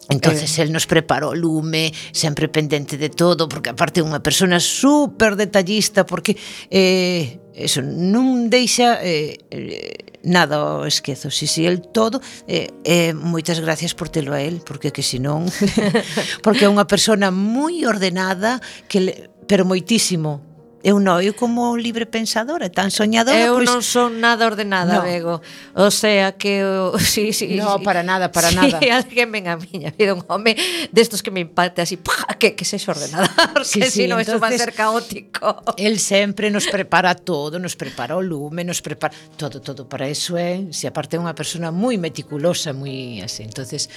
[0.10, 0.68] Entonces eh.
[0.68, 6.36] nos preparou lume, sempre pendente de todo, porque aparte é unha persona super detallista, porque
[6.68, 11.32] eh, eso non deixa eh, eh nada o esquezo.
[11.32, 15.50] Si, si, el todo, eh, eh, moitas gracias por telo a él, porque que senón...
[16.46, 19.14] porque é unha persona moi ordenada, que le,
[19.50, 20.51] pero moitísimo,
[20.82, 23.70] Eu non, eu como libre pensadora, tan soñadora, Eu pois...
[23.70, 25.06] non son nada ordenada, no.
[25.06, 25.36] Bego.
[25.78, 26.98] O sea que o...
[27.02, 27.62] sí, sí.
[27.62, 27.86] No, sí.
[27.86, 28.82] para nada, para sí, nada.
[28.98, 30.58] alguén ven a miña vida un home
[30.90, 32.34] destos que me impacte así, ¡pah!
[32.42, 35.62] que que sexa ordenada, porque sí, sí, senón eso va a ser caótico.
[35.78, 40.38] El sempre nos prepara todo, nos prepara o lume, nos prepara todo, todo para eso,
[40.38, 40.68] eh?
[40.74, 43.46] Se si aparte é unha persona moi meticulosa, moi así.
[43.46, 43.90] Entonces,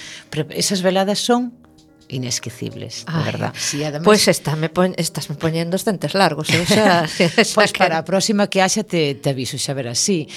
[0.53, 1.64] esas veladas son
[2.09, 3.53] inesquecibles, Ay, de verdad.
[3.57, 7.07] Sí, además, pois pues está, me pon, estás me poñendo os dentes largos, eu xa,
[7.07, 7.79] xa pois pues que...
[7.79, 10.27] para a próxima que haxa te, te aviso, xa verás, sí.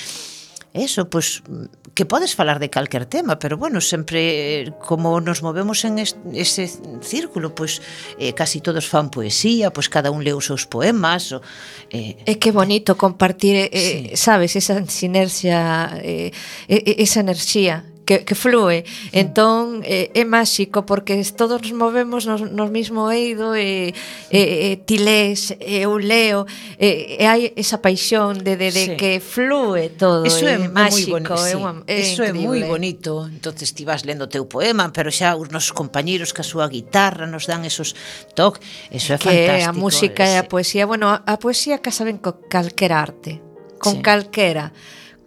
[0.74, 5.42] Eso, pois pues, que podes falar de calquer tema, pero bueno, sempre eh, como nos
[5.42, 6.70] movemos en es, ese
[7.02, 7.82] círculo, pois
[8.20, 11.34] eh, casi todos fan poesía, pois cada un leu os seus poemas.
[11.34, 11.42] O,
[11.90, 13.78] eh, é que bonito compartir, eh, sí.
[14.12, 16.30] Eh, sabes, esa sinerxia, eh,
[16.70, 18.88] esa enerxía que, que flúe.
[19.12, 23.92] Entón, é, é máxico porque todos nos movemos nos, nos mismo eido e,
[24.32, 24.40] e,
[24.72, 26.48] e ti lees, e eu leo,
[26.80, 28.96] e, e hai esa paixón de, de, de sí.
[28.96, 30.24] que flúe todo.
[30.24, 31.20] Eso é, é máxico.
[31.20, 31.52] Boni, sí.
[31.52, 33.28] é unha, é Eso é moi bonito.
[33.28, 36.64] entonces ti vas lendo o teu poema, pero xa os nosos compañeiros que a súa
[36.72, 37.92] guitarra nos dan esos
[38.32, 38.56] toc.
[38.88, 39.52] Eso é que fantástico.
[39.52, 43.44] Que a música e a poesía, bueno, a, a poesía casa saben co calquera arte,
[43.76, 44.02] con sí.
[44.06, 44.72] calquera,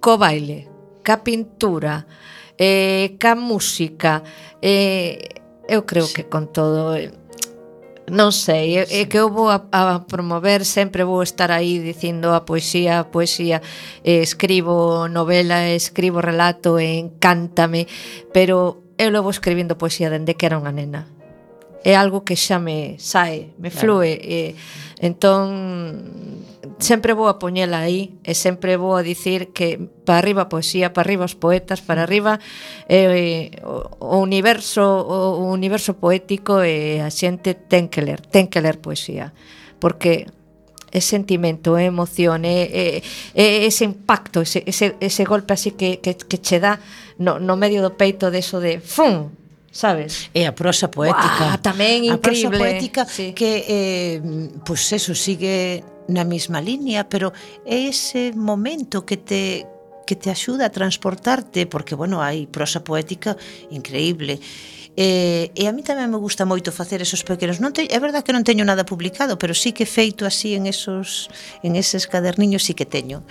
[0.02, 0.65] co baile,
[1.06, 2.10] ca pintura,
[2.62, 4.21] eh, ca música,
[4.62, 6.13] eh, eu creo sí.
[6.13, 6.94] que con todo...
[6.94, 7.10] Eh,
[8.12, 12.35] non sei, é, é que eu vou a, a promover, sempre vou estar aí dicindo
[12.35, 13.63] a poesía, a poesía,
[14.04, 17.88] eh, escribo novela, escribo relato, e encántame,
[18.35, 21.08] pero eu levo escribindo poesía dende que era unha nena.
[21.81, 24.06] É algo que xa me sae, me claro.
[24.06, 24.54] flúe, e,
[25.02, 30.49] entón sempre vou a poñela aí e sempre vou a dicir que para arriba a
[30.49, 32.39] poesía, para arriba os poetas, para arriba
[32.89, 38.21] eh, o, o universo o, o universo poético e eh, a xente ten que ler,
[38.21, 39.33] ten que ler poesía,
[39.81, 40.29] porque
[40.91, 42.85] é sentimento, é emoción, é, é,
[43.33, 46.77] é ese impacto, ese, ese, ese golpe así que, que, que che dá
[47.17, 49.31] no, no medio do peito deso de, de fum,
[49.71, 50.29] sabes?
[50.35, 51.55] E a prosa poética.
[51.55, 52.13] Uah, tamén increíble.
[52.13, 53.31] A prosa poética sí.
[53.31, 54.19] que eh,
[54.67, 57.33] pois pues eso sigue na mesma liña, pero
[57.65, 59.67] é ese momento que te
[60.06, 63.37] que te axuda a transportarte, porque, bueno, hai prosa poética
[63.71, 64.43] increíble.
[64.97, 67.63] E, e a mí tamén me gusta moito facer esos pequenos.
[67.63, 70.67] Non te, é verdad que non teño nada publicado, pero sí que feito así en
[70.67, 71.31] esos
[71.63, 73.23] en eses caderniños sí que teño.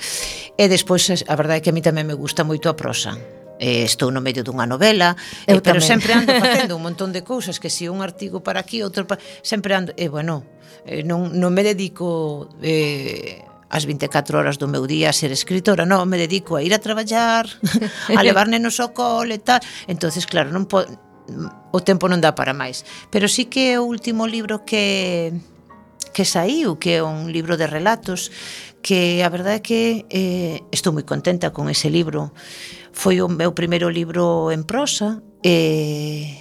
[0.56, 3.12] E despois a verdade é que a mí tamén me gusta moito a prosa
[3.60, 5.14] eh, estou no medio dunha novela,
[5.44, 5.84] Eu eh, pero tamén.
[5.84, 9.20] sempre ando facendo un montón de cousas, que si un artigo para aquí, outro para...
[9.44, 9.92] Sempre ando...
[10.00, 10.48] E, eh, bueno,
[10.86, 15.86] eh, non, non me dedico eh, as 24 horas do meu día a ser escritora,
[15.86, 17.46] non, me dedico a ir a traballar,
[18.18, 19.62] a levar nenos ao cole e tal.
[19.86, 20.82] Entonces, claro, non po,
[21.70, 22.82] o tempo non dá para máis.
[23.14, 25.30] Pero sí que o último libro que
[26.10, 28.34] que saíu, que é un libro de relatos,
[28.82, 32.34] que a verdade é que eh, estou moi contenta con ese libro.
[32.90, 36.39] Foi o meu primeiro libro en prosa, e eh,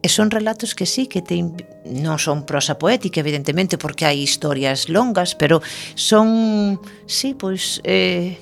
[0.00, 1.36] E son relatos que sí que te
[1.84, 5.60] non son prosa poética, evidentemente, porque hai historias longas, pero
[5.92, 8.40] son sí, pois eh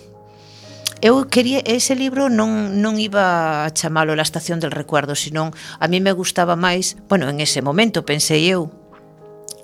[1.00, 5.86] eu quería ese libro non non iba a chamalo La estación del recuerdo, senón a
[5.86, 8.70] mí me gustaba máis, bueno, en ese momento pensei eu,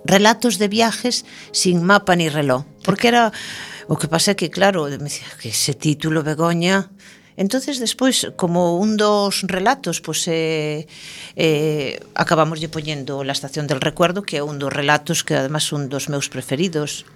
[0.06, 3.34] relatos de viajes sin mapa ni reloj, porque era
[3.88, 6.93] o que pasa é que claro, me decía que ese título Begoña
[7.36, 10.86] Entonces despois como un dos relatos, pois eh,
[11.34, 15.74] eh acabamos lle poñendo La estación del recuerdo, que é un dos relatos que además
[15.74, 17.06] un dos meus preferidos.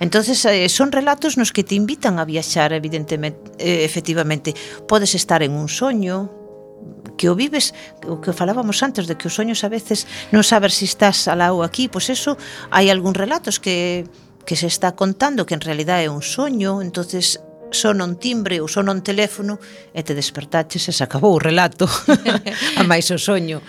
[0.00, 4.56] Entonces eh, son relatos nos que te invitan a viaxar evidentemente eh, efectivamente.
[4.88, 6.32] Podes estar en un soño,
[7.20, 7.76] que o vives,
[8.08, 11.28] o que falábamos antes de que os soños a veces non saber se si estás
[11.28, 12.40] alá ou aquí, pois eso
[12.72, 14.08] hai algún relatos que
[14.48, 18.68] que se está contando que en realidad é un soño, entonces sona un timbre ou
[18.68, 19.58] sona un teléfono
[19.94, 21.88] e te despertaches e se acabou o relato
[22.80, 23.62] a máis o soño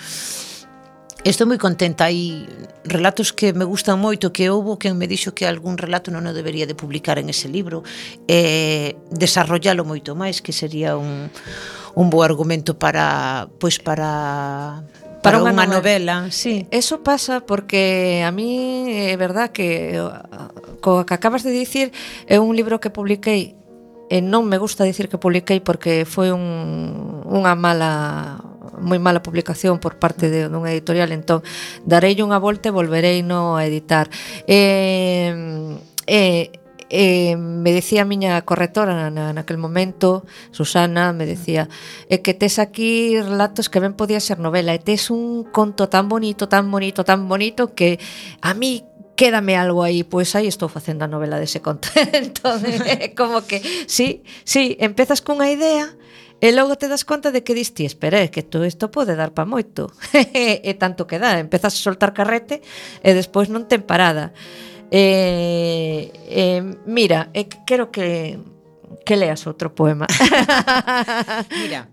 [1.21, 2.49] Estou moi contenta, hai
[2.81, 6.33] relatos que me gustan moito, que houbo quen me dixo que algún relato non o
[6.33, 7.85] debería de publicar en ese libro,
[8.25, 11.29] e desarrollalo moito máis, que sería un,
[11.93, 14.81] un bo argumento para, pois para
[15.21, 16.25] para, para unha, novela.
[16.25, 16.65] novela, sí.
[16.73, 19.93] Eso pasa porque a mí é verdad que
[20.81, 21.93] co que acabas de dicir
[22.25, 23.60] é un libro que publiquei
[24.11, 28.43] e non me gusta dicir que publiquei porque foi un, unha mala
[28.81, 31.39] moi mala publicación por parte de dunha editorial, entón
[31.87, 34.11] darei unha volta e volverei no a editar.
[34.49, 35.31] E,
[36.09, 36.51] e,
[36.91, 41.71] e me decía a miña correctora na, naquel momento, Susana, me decía
[42.11, 46.11] é que tes aquí relatos que ben podía ser novela e tes un conto tan
[46.11, 47.95] bonito, tan bonito, tan bonito que
[48.43, 48.83] a mí
[49.21, 51.93] quédame algo aí, pois aí estou facendo a novela dese conto.
[52.09, 52.57] entón,
[53.19, 55.93] como que, sí, sí, empezas cunha idea,
[56.41, 59.13] E logo te das conta de que dis ti, espera, é que todo isto pode
[59.13, 59.93] dar pa moito.
[60.33, 62.65] e tanto que dá, empezas a soltar carrete
[63.05, 64.33] e despois non ten parada.
[64.89, 68.41] E, e mira, e quero que
[69.05, 70.09] que leas outro poema.
[71.61, 71.85] mira,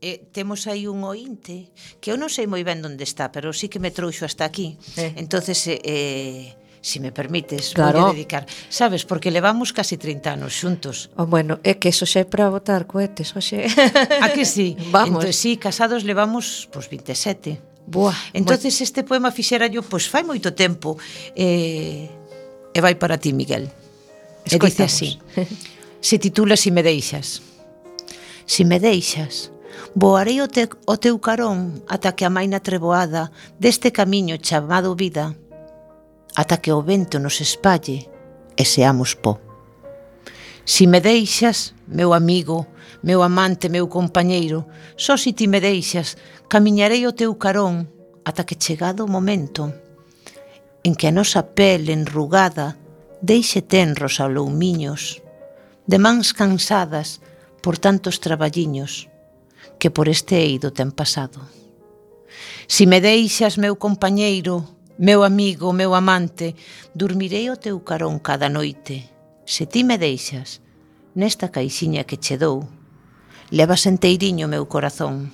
[0.00, 1.70] eh, temos aí un ointe
[2.00, 4.78] que eu non sei moi ben onde está, pero sí que me trouxo hasta aquí.
[4.96, 5.18] Eh.
[5.18, 8.06] Entonces, eh, eh si me permites, claro.
[8.06, 8.46] vou dedicar.
[8.70, 11.10] Sabes, porque levamos casi 30 anos xuntos.
[11.18, 13.66] Oh, bueno, é que eso xa é para botar cohetes, oxe.
[14.24, 14.78] A que sí?
[14.94, 15.26] Vamos.
[15.26, 17.60] Entón, sí, casados levamos, pois, pues, 27.
[17.88, 18.84] Buah, Entonces bueno.
[18.84, 20.96] este poema fixera yo, pois, pues, fai moito tempo.
[21.34, 22.08] Eh,
[22.72, 23.66] e vai para ti, Miguel.
[24.46, 24.62] Escoitamos.
[24.62, 25.08] E dice así.
[26.00, 27.42] Se titula Si me deixas.
[28.46, 29.50] Si me deixas,
[30.00, 35.34] Voarei o, te, o teu carón ata que a maina treboada deste camiño chamado vida,
[36.38, 38.06] ata que o vento nos espalle
[38.54, 39.42] e seamos pó.
[40.62, 42.70] Si me deixas, meu amigo,
[43.02, 46.14] meu amante, meu compañeiro, só si ti me deixas,
[46.46, 47.90] camiñarei o teu carón
[48.22, 49.74] ata que chegado o momento
[50.86, 52.78] en que a nosa pel enrugada
[53.18, 55.26] deixe tenros ao loumiños,
[55.90, 57.18] de mans cansadas
[57.66, 59.07] por tantos traballiños,
[59.78, 61.40] que por este eido ten pasado.
[62.66, 64.66] Si me deixas, meu compañeiro,
[64.98, 66.58] meu amigo, meu amante,
[66.92, 69.08] dormirei o teu carón cada noite.
[69.46, 70.60] Se ti me deixas,
[71.14, 72.66] nesta caixiña que che dou,
[73.50, 75.32] levas enteiriño meu corazón.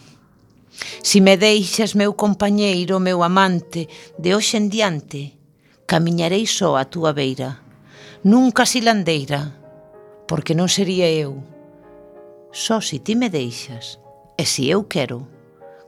[1.03, 3.89] Si me deixas, meu compañeiro, meu amante,
[4.19, 5.35] de hoxe en diante,
[5.87, 7.63] camiñarei só a túa beira,
[8.23, 9.57] nunca silandeira,
[10.29, 11.43] porque non sería eu.
[12.53, 13.99] Só se ti me deixas,
[14.37, 15.29] E se eu quero,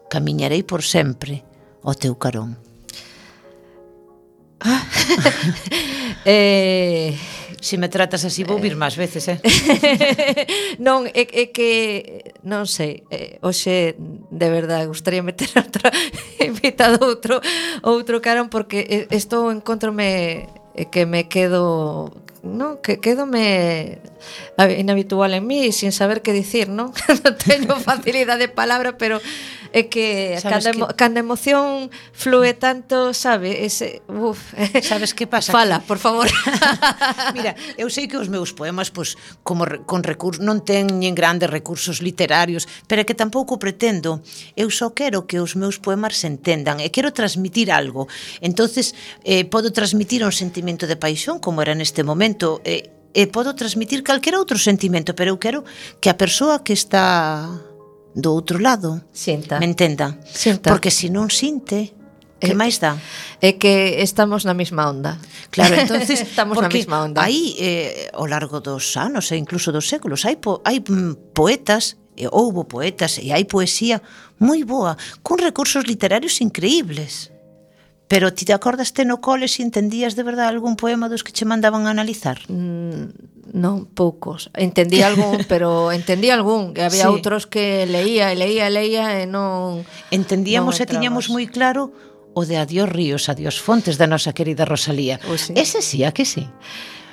[0.08, 1.42] camiñarei por sempre
[1.82, 2.54] ao teu carón.
[4.60, 4.86] Ah.
[6.24, 7.14] eh,
[7.60, 8.78] se me tratas así vou vir eh.
[8.78, 9.42] máis veces, eh.
[10.86, 15.90] non, é, é que non sei, eh, hoxe de verdade gustaría meter outra
[16.38, 17.42] invitado outro
[17.82, 20.46] outro carón porque estou encontrome
[20.78, 22.14] eh, que me quedo
[22.46, 23.98] no, que quedome
[24.78, 26.94] inhabitual en mí sin saber que dicir, non?
[27.24, 29.20] non teño facilidade de palabra, pero
[29.72, 30.94] é que cando, que...
[30.94, 34.54] cando emoción flúe tanto, sabe, ese, uf.
[34.82, 35.52] Sabes que pasa?
[35.52, 36.28] Fala, por favor.
[37.36, 42.02] Mira, eu sei que os meus poemas pois como con recursos non teñen grandes recursos
[42.02, 44.22] literarios, pero é que tampouco pretendo.
[44.54, 48.08] Eu só quero que os meus poemas se entendan e quero transmitir algo.
[48.40, 48.94] Entonces,
[49.24, 54.04] eh podo transmitir un sentimento de paixón como era neste momento, eh e podo transmitir
[54.04, 55.64] calquera outro sentimento, pero eu quero
[56.04, 57.48] que a persoa que está
[58.16, 59.04] do outro lado.
[59.12, 59.60] Sinta.
[59.60, 60.16] Me entenda.
[60.24, 60.72] Sinta.
[60.72, 61.92] Porque se non sinte,
[62.36, 63.00] Que é, máis dá?
[63.40, 65.16] É que estamos na mesma onda.
[65.48, 67.24] Claro, entonces estamos na mesma onda.
[67.24, 71.96] Aí eh, ao largo dos anos e incluso dos séculos hai po, hai mm, poetas
[72.12, 74.04] e houbo poetas e hai poesía
[74.36, 77.32] moi boa, con recursos literarios increíbles.
[78.04, 81.48] Pero ti te acordaste no cole se entendías de verdade algún poema dos que che
[81.48, 82.36] mandaban a analizar?
[82.52, 83.25] Mm,
[83.56, 84.52] non, poucos.
[84.52, 86.76] Entendí algún, pero entendí algún.
[86.76, 87.10] Había sí.
[87.10, 89.88] outros que leía e leía e leía e non...
[90.12, 91.96] Entendíamos non e tiñamos moi claro
[92.36, 95.16] o de Adiós ríos, adiós fontes da nosa querida Rosalía.
[95.40, 95.56] Sí.
[95.56, 96.44] Ese sí, a que sí?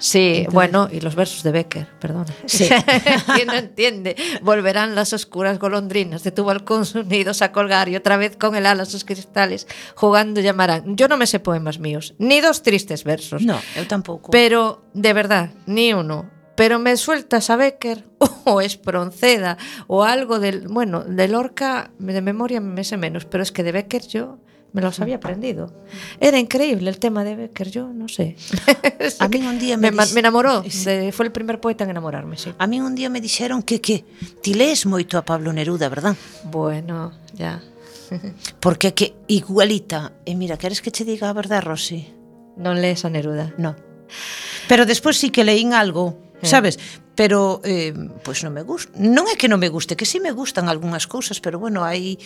[0.04, 0.54] Sí, Entonces...
[0.54, 2.26] bueno, y los versos de Becker, perdón.
[2.46, 2.68] Sí.
[3.36, 4.18] ¿Quién no entiende?
[4.42, 8.66] Volverán las oscuras golondrinas de tu balcón unidos a colgar y otra vez con el
[8.66, 9.66] ala sus cristales
[9.96, 10.98] jugando llamarán.
[10.98, 13.44] Yo no me sé poemas míos, ni dos tristes versos.
[13.44, 14.30] No, yo tampoco.
[14.32, 16.33] Pero, de verdad, ni uno.
[16.56, 18.06] pero me sueltas a Becker
[18.46, 23.52] o Espronceda o algo del, bueno, de Lorca de memoria me sé menos, pero es
[23.52, 24.40] que de Becker yo
[24.74, 25.72] me los había aprendido.
[26.20, 28.36] Era increíble el tema de Becker, yo no sé.
[29.20, 30.14] A mí un día me, me, dis...
[30.14, 32.52] me enamoró, de, fue el primer poeta en enamorarme, sí.
[32.58, 34.04] A mí un día me dixeron que que
[34.42, 36.18] ti lees moito a Pablo Neruda, verdad?
[36.46, 37.62] Bueno, ya.
[38.60, 42.10] Porque que igualita, e mira, queres que che diga a verdad, Rosy?
[42.58, 43.54] Non lees a Neruda.
[43.58, 43.78] No.
[44.68, 46.52] Pero despois sí que leín algo eh.
[46.52, 46.80] sabes?
[47.16, 47.94] Pero, eh,
[48.26, 48.90] pois non me gusta.
[48.98, 51.86] Non é que non me guste, que si sí me gustan algunhas cousas, pero bueno,
[51.86, 52.18] aí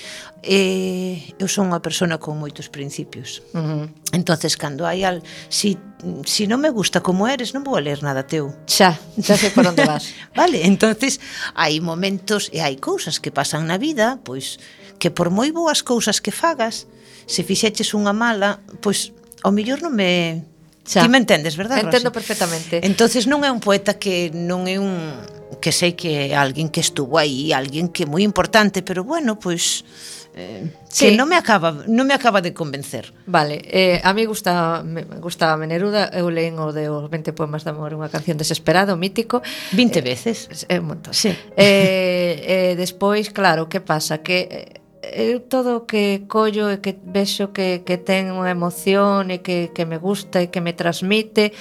[0.43, 3.43] eh, eu son unha persona con moitos principios.
[3.51, 3.83] Uh -huh.
[4.15, 5.21] Entonces, cando hai al...
[5.51, 5.75] Si,
[6.23, 8.55] si non me gusta como eres, non vou a ler nada teu.
[8.63, 10.15] Xa, xa sei por onde vas.
[10.39, 11.19] vale, entonces,
[11.51, 14.57] hai momentos e hai cousas que pasan na vida, pois,
[14.97, 16.87] que por moi boas cousas que fagas,
[17.27, 19.11] se fixeches unha mala, pois,
[19.43, 20.47] ao mellor non me
[20.87, 21.03] Xa.
[21.03, 22.11] Ti me entendes, verdad, Entendo Rosa?
[22.11, 22.79] perfectamente.
[22.81, 25.19] Entonces non é un poeta que non é un
[25.59, 29.35] que sei que é alguén que estuvo aí, alguén que é moi importante, pero bueno,
[29.35, 29.83] pois
[30.31, 31.11] eh, sí.
[31.11, 33.11] que non me acaba non me acaba de convencer.
[33.27, 37.67] Vale, eh, a mí gusta me gustaba Neruda, eu leín o de os 20 poemas
[37.67, 39.43] de amor, unha canción desesperado, mítico.
[39.75, 40.47] 20 eh, veces.
[40.71, 41.11] É eh, un montón.
[41.11, 41.35] Sí.
[41.59, 44.76] Eh, eh, despois, claro, que pasa que eh,
[45.13, 49.71] eu todo o que collo e que vexo que, que ten unha emoción e que,
[49.71, 51.53] que me gusta e que me transmite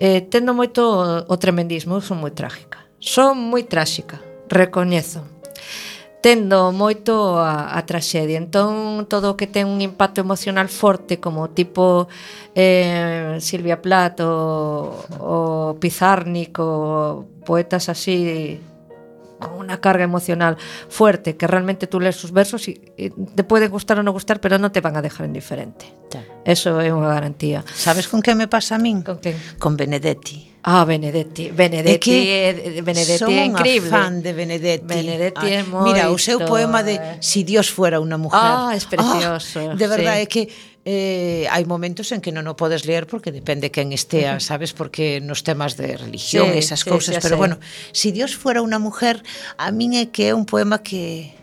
[0.00, 5.24] eh, tendo moito o, o tremendismo, son moi trágica son moi tráxica, recoñezo
[6.20, 8.36] tendo moito a, a traxedia.
[8.36, 12.08] Entón, todo o que ten un impacto emocional forte, como tipo
[12.54, 15.36] eh, Silvia Plath ou, o
[15.80, 18.60] Pizarnik o poetas así
[19.40, 20.56] con una carga emocional
[20.88, 24.40] fuerte, que realmente tú lees sus versos y, y te puede gustar o no gustar,
[24.40, 25.86] pero no te van a dejar indiferente.
[26.10, 26.22] Ya.
[26.44, 27.64] Eso é unha garantía.
[27.74, 29.02] Sabes con que me pasa a min?
[29.02, 29.34] Con que?
[29.58, 30.50] Con Benedetti.
[30.62, 33.88] Ah, Benedetti, Benedetti, é Benedetti é increíble.
[33.88, 34.84] fan de Benedetti.
[34.84, 35.88] Benedetti ah, é moito.
[35.88, 38.36] Mira, o seu poema de Si Dios fuera unha mujer.
[38.36, 39.72] Ah, es ah, precioso.
[39.72, 40.24] Ah, de verdade, sí.
[40.24, 40.42] é que
[40.84, 45.20] eh, hai momentos en que non o podes ler porque depende quen estea, sabes, porque
[45.20, 47.40] nos temas de religión sí, esas sí, cousas, sí, pero sí.
[47.40, 47.56] bueno,
[47.92, 49.20] si Dios fuera unha mujer,
[49.60, 51.36] a min é que é un poema que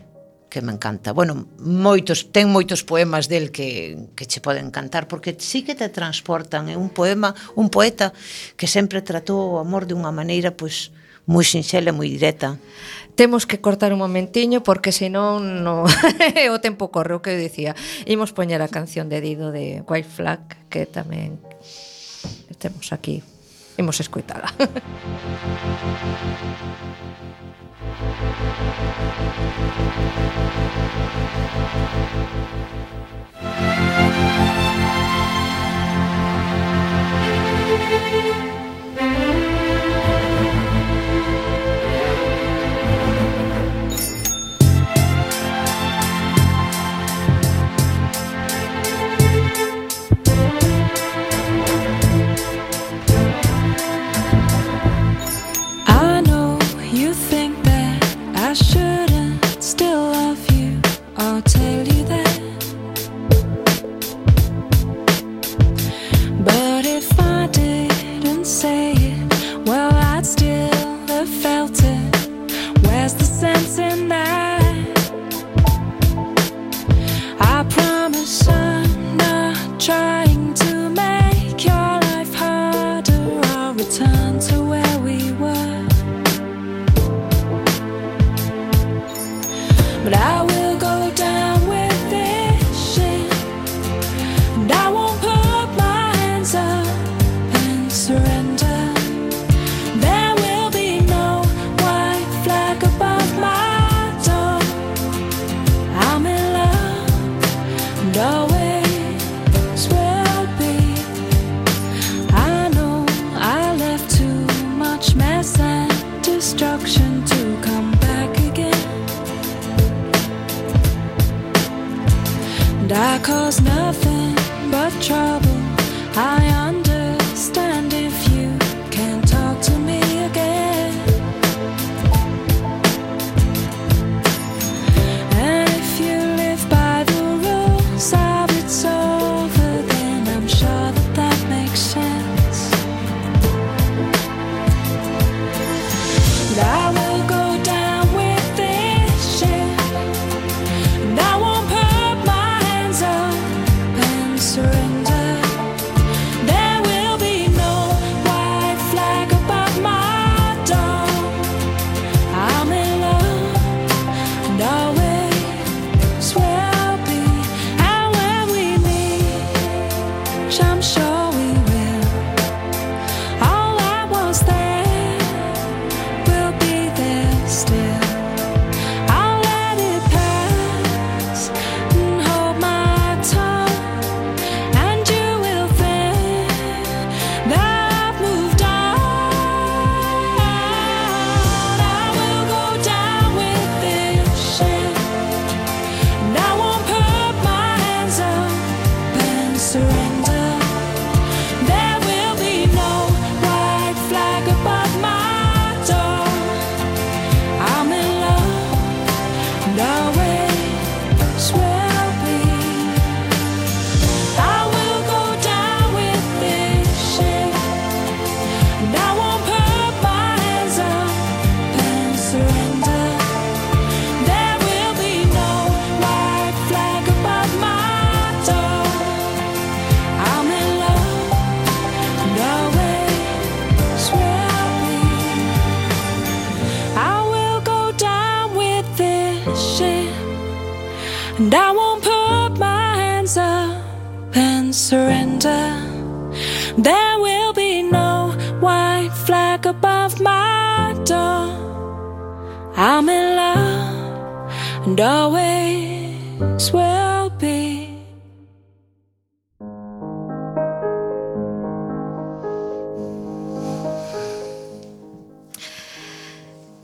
[0.48, 1.12] que me encanta.
[1.12, 5.92] Bueno, moitos, ten moitos poemas del que, que che poden cantar, porque sí que te
[5.92, 6.72] transportan.
[6.72, 8.16] É un poema, un poeta
[8.56, 10.88] que sempre tratou o amor de unha maneira, pois,
[11.28, 12.56] moi sinxela, moi directa
[13.18, 15.82] temos que cortar un momentiño porque senón no
[16.54, 17.74] o tempo corre o que eu dicía.
[18.06, 20.38] Imos poñer a canción de Dido de White Flag
[20.70, 21.42] que tamén
[22.62, 23.26] temos aquí.
[23.74, 24.54] Imos escoitala.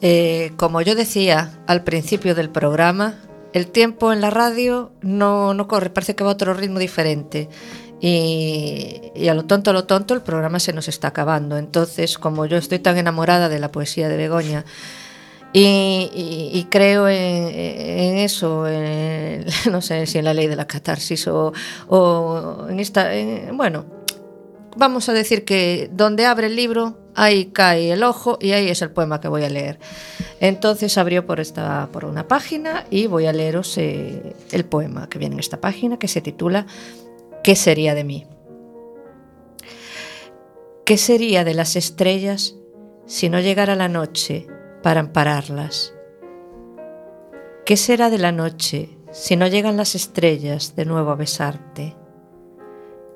[0.07, 3.15] Eh, como yo decía al principio del programa,
[3.55, 7.49] el tiempo en la radio no, no corre, parece que va a otro ritmo diferente.
[8.03, 11.57] Y, y, a lo tonto, a lo tonto, el programa se nos está acabando.
[11.57, 14.67] Entonces, como yo estoy tan enamorada de la poesía de Begoña
[15.55, 20.57] y, y, y creo en, en eso, en, no sé si en la ley de
[20.57, 21.55] la catarsis o,
[21.89, 23.87] o en esta, en, bueno,
[24.77, 28.83] vamos a decir que donde abre el libro, ahí cae el ojo y ahí es
[28.83, 29.79] el poema que voy a leer.
[30.41, 35.19] Entonces abrió por, esta, por una página y voy a leeros eh, el poema que
[35.19, 36.67] viene en esta página que se titula
[37.43, 38.27] ¿Qué sería de mí?
[40.85, 42.57] ¿Qué sería de las estrellas
[43.07, 44.47] si no llegara la noche
[44.83, 45.95] para ampararlas?
[47.65, 51.97] ¿Qué será de la noche si no llegan las estrellas de nuevo a besarte?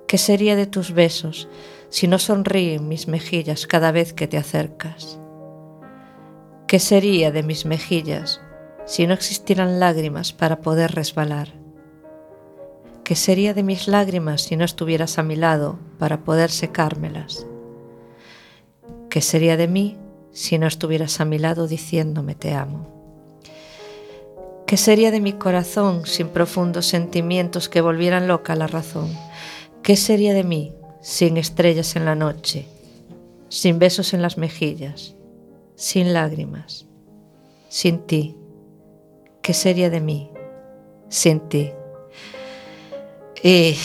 [0.08, 1.48] ¿Qué sería de tus besos
[1.90, 5.20] si no sonríen mis mejillas cada vez que te acercas?
[6.66, 8.40] ¿Qué sería de mis mejillas
[8.86, 11.52] si no existieran lágrimas para poder resbalar?
[13.04, 17.46] ¿Qué sería de mis lágrimas si no estuvieras a mi lado para poder secármelas?
[19.10, 19.98] ¿Qué sería de mí
[20.32, 22.88] si no estuvieras a mi lado diciéndome te amo?
[24.66, 29.27] ¿Qué sería de mi corazón sin profundos sentimientos que volvieran loca la razón?
[29.88, 32.66] ¿Qué sería de mí sin estrellas en la noche,
[33.48, 35.14] sin besos en las mejillas,
[35.76, 36.84] sin lágrimas,
[37.70, 38.36] sin ti?
[39.40, 40.30] ¿Qué sería de mí
[41.08, 41.72] sin ti?
[43.42, 43.78] Y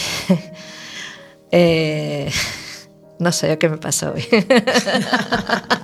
[1.52, 2.30] eh,
[3.20, 4.26] no sé qué me pasó hoy.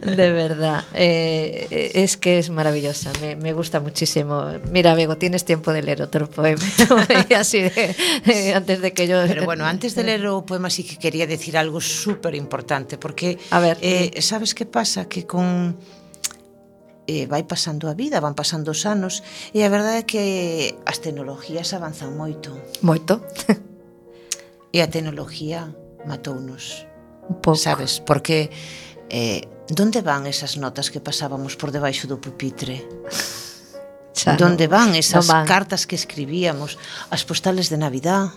[0.00, 0.84] De verdad.
[0.94, 3.12] Eh, eh, es que es maravillosa.
[3.20, 4.44] Me, me, gusta muchísimo.
[4.70, 6.62] Mira, Bego, tienes tiempo de leer otro poema.
[7.36, 7.94] así de,
[8.26, 9.22] eh, antes de que yo.
[9.26, 12.96] Pero bueno, antes de leer o poema sí que quería decir algo súper importante.
[12.96, 13.38] Porque.
[13.50, 13.78] A ver.
[13.82, 15.08] Eh, ¿Sabes qué pasa?
[15.08, 15.76] Que con.
[17.10, 20.24] eh, vai pasando a vida, van pasando os anos e a verdade é que
[20.86, 22.54] as tecnologías avanzan moito.
[22.86, 23.18] Moito.
[24.74, 25.74] e a tecnología
[26.06, 26.86] matounos.
[27.26, 27.58] Un pouco.
[27.58, 28.54] Sabes, porque
[29.10, 32.86] eh, donde van esas notas que pasábamos por debaixo do pupitre?
[34.14, 35.46] Xa, donde van esas van.
[35.46, 36.78] cartas que escribíamos,
[37.10, 38.30] as postales de Navidad?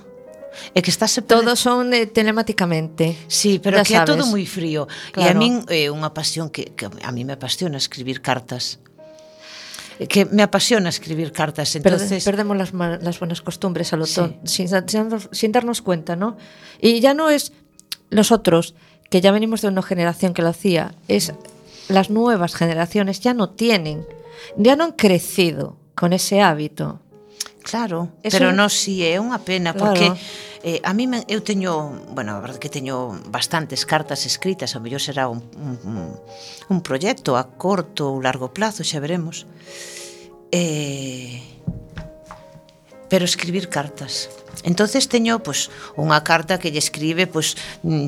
[0.74, 1.42] É que estáse perde...
[1.42, 3.18] Todos son eh, telemáticamente.
[3.26, 4.06] Sí, pero que sabes.
[4.06, 4.86] é todo moi frío.
[5.10, 5.26] Claro.
[5.26, 8.78] E a min é eh, unha pasión que, que a mí me apasiona escribir cartas
[10.00, 11.76] eh, que me apasiona escribir cartas.
[11.76, 12.24] Entonces...
[12.24, 14.22] perdemos las, las buenas costumbres a lo sí.
[14.46, 16.38] sin, sin, sin, darnos cuenta, ¿no?
[16.82, 17.54] Y ya no es
[18.10, 18.76] nosotros,
[19.14, 21.34] que ya venimos de una generación que lo hacía, es
[21.88, 24.08] las nuevas generaciones ya no tienen,
[24.58, 26.98] ya non crecido con ese hábito.
[27.62, 29.94] Claro, Eso pero non si é eh, unha pena claro.
[29.94, 30.18] porque
[30.66, 34.82] eh, a mí me, eu teño, bueno, a verdade que teño bastantes cartas escritas, a
[34.82, 36.18] mellor será un, un,
[36.74, 39.46] un proxecto a corto ou largo plazo, xa veremos.
[40.50, 41.53] Eh,
[43.14, 44.28] pero escribir cartas.
[44.64, 47.54] Entonces teño pois unha carta que lle escribe, pois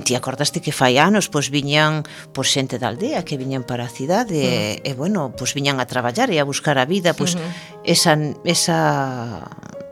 [0.02, 2.02] ti acordaste que fai anos pois viñan
[2.34, 4.82] pois xente da aldea que viñan para a cidade uh -huh.
[4.82, 7.86] e, e bueno, pois viñan a traballar e a buscar a vida, pois uh -huh.
[7.86, 8.18] esa
[8.50, 8.80] esa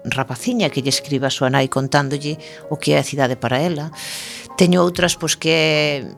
[0.01, 2.41] rapaciña que lle escriba a súa nai contándolle
[2.73, 3.93] o que é a cidade para ela.
[4.57, 6.09] Teño outras pois que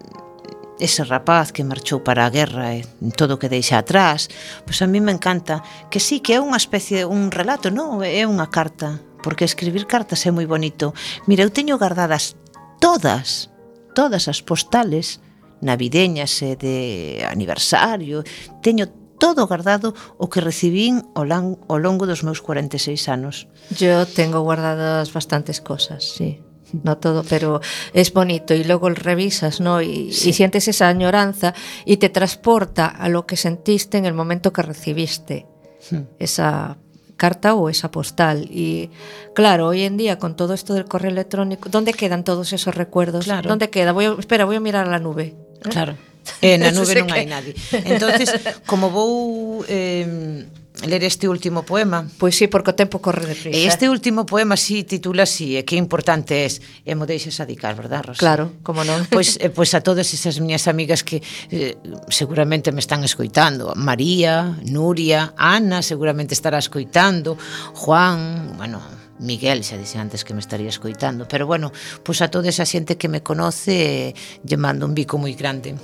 [0.80, 2.84] ese rapaz que marchou para a guerra e
[3.16, 4.28] todo o que deixa atrás,
[4.68, 8.28] pois a mí me encanta que sí que é unha especie, un relato, non, é
[8.28, 10.92] unha carta, porque escribir cartas é moi bonito.
[11.26, 12.36] Mira, eu teño guardadas
[12.84, 13.50] todas,
[13.96, 15.24] todas as postales
[15.64, 18.22] navideñas e de aniversario,
[18.62, 23.48] teño todo guardado o que recibín ao, lan, ao longo dos meus 46 anos.
[23.74, 26.45] Yo tengo guardadas bastantes cosas, sí
[26.84, 27.62] no todo, pero
[27.94, 29.82] es bonito y luego lo revisas, ¿no?
[29.82, 30.30] Y, sí.
[30.30, 31.54] y, sientes esa añoranza
[31.86, 35.46] y te transporta a lo que sentiste en el momento que recibiste
[35.80, 35.98] sí.
[36.20, 36.78] esa
[37.18, 38.48] carta o esa postal.
[38.52, 38.90] Y
[39.34, 43.26] claro, hoy en día con todo esto del correo electrónico, ¿dónde quedan todos esos recuerdos?
[43.26, 43.50] Claro.
[43.50, 43.92] ¿Dónde queda?
[43.92, 45.24] Voy a, espera, voy a mirar a la nube.
[45.24, 45.70] ¿eh?
[45.70, 45.96] Claro.
[46.42, 47.54] Eh, na nube non hai nadie.
[47.86, 48.34] Entonces,
[48.66, 50.50] como vou eh,
[50.84, 52.08] ler este último poema?
[52.18, 53.56] Pois sí, porque o tempo corre de prisa.
[53.56, 56.50] E este último poema si sí, titula así, e que importante é,
[56.84, 58.20] e mo deixes adicar, verdad, Rosa?
[58.20, 59.08] Claro, como non.
[59.16, 61.80] Pois, eh, pois a todas esas miñas amigas que eh,
[62.12, 67.38] seguramente me están escoitando, María, Nuria, Ana seguramente estará escoitando,
[67.74, 68.82] Juan, bueno,
[69.20, 71.72] Miguel, xa dixen antes que me estaría escoitando, pero bueno,
[72.04, 75.80] pois a toda esa xente que me conoce eh, lle mando un bico moi grande.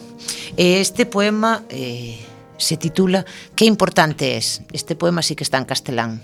[0.60, 2.20] E este poema eh,
[2.62, 4.62] se titula Que importante es?
[4.72, 6.22] Este poema sí que está en castelán.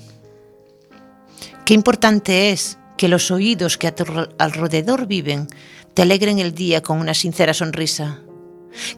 [1.65, 4.05] Qué importante es que los oídos que a tu
[4.37, 5.47] alrededor viven
[5.93, 8.21] te alegren el día con una sincera sonrisa.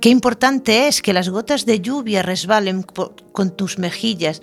[0.01, 4.41] Qué importante es que las gotas de lluvia resbalen con tus mejillas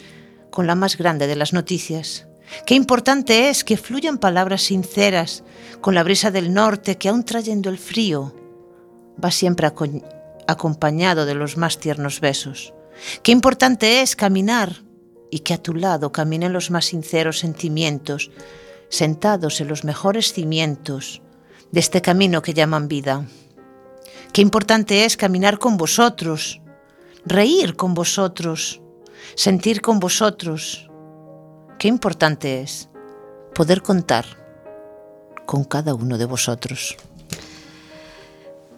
[0.51, 2.27] con la más grande de las noticias.
[2.65, 5.45] Qué importante es que fluyan palabras sinceras
[5.81, 8.35] con la brisa del norte que aún trayendo el frío
[9.23, 9.71] va siempre
[10.47, 12.73] acompañado de los más tiernos besos.
[13.23, 14.83] Qué importante es caminar
[15.31, 18.31] y que a tu lado caminen los más sinceros sentimientos,
[18.89, 21.23] sentados en los mejores cimientos
[21.73, 23.27] de este camino que llaman vida.
[24.33, 26.61] Qué importante es caminar con vosotros,
[27.25, 28.81] reír con vosotros,
[29.35, 30.87] sentir con vosotros,
[31.79, 32.89] Qué importante es
[33.55, 34.25] poder contar
[35.45, 36.97] con cada uno de vosotros.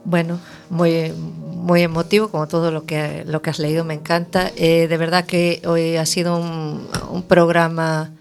[0.05, 1.13] Bueno, muy,
[1.59, 4.51] muy emotivo, como todo lo que, lo que has leído, me encanta.
[4.57, 8.13] Eh, de verdad que hoy ha sido un, un, programa,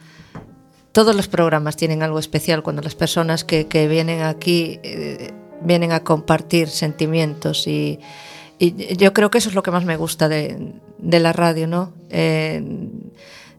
[0.91, 5.31] todos los programas tienen algo especial cuando las personas que, que vienen aquí eh,
[5.61, 7.99] vienen a compartir sentimientos y,
[8.59, 11.67] y, yo creo que eso es lo que más me gusta de, de la radio,
[11.67, 11.93] ¿no?
[12.09, 12.63] Eh,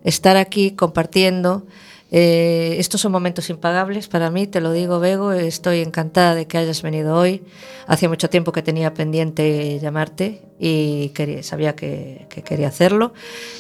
[0.05, 1.67] estar aquí compartiendo.
[2.11, 5.33] Eh, estos son momentos impagables para mí, te lo digo, Bego.
[5.33, 7.43] Estoy encantada de que hayas venido hoy.
[7.87, 13.13] Hacía mucho tiempo que tenía pendiente llamarte y quería, sabía que, que, quería hacerlo.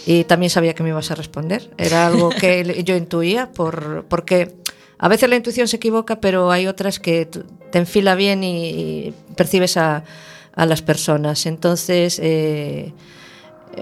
[0.06, 1.70] Y también sabía que me ibas a responder.
[1.76, 4.54] Era algo que yo intuía, por, porque
[4.98, 9.14] a veces la intuición se equivoca, pero hay otras que te enfila bien y, y
[9.36, 10.04] percibes a,
[10.54, 11.44] a, las personas.
[11.44, 12.18] Entonces.
[12.22, 12.92] Eh,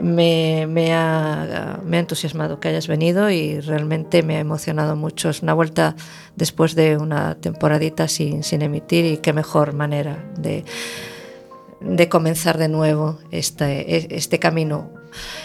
[0.03, 5.31] me, ha, me, ha, entusiasmado que hayas venido y realmente me ha emocionado mucho.
[5.31, 5.97] Es una vuelta
[6.35, 10.65] después de una temporadita sin, sin emitir y qué mejor manera de,
[11.81, 14.91] de comenzar de nuevo este, este camino.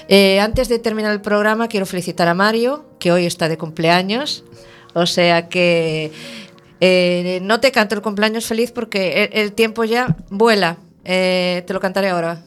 [0.07, 4.43] Eh, antes de terminar el programa, quiero felicitar a Mario, que hoy está de cumpleaños.
[4.93, 6.11] O sea que
[6.79, 10.77] eh, no te canto el cumpleaños feliz porque el, el tiempo ya vuela.
[11.03, 12.37] Eh, te lo cantaré ahora.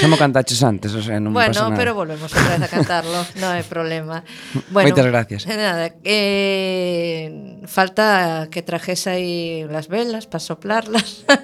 [0.00, 1.76] Como cantaches antes, o sea, non bueno, pasa nada.
[1.76, 4.24] pero volvemos otra vez a cantarlo, non hai problema.
[4.72, 5.44] Bueno, Moitas gracias.
[5.44, 11.24] Nada, eh, falta que trajese aí las velas para soplarlas.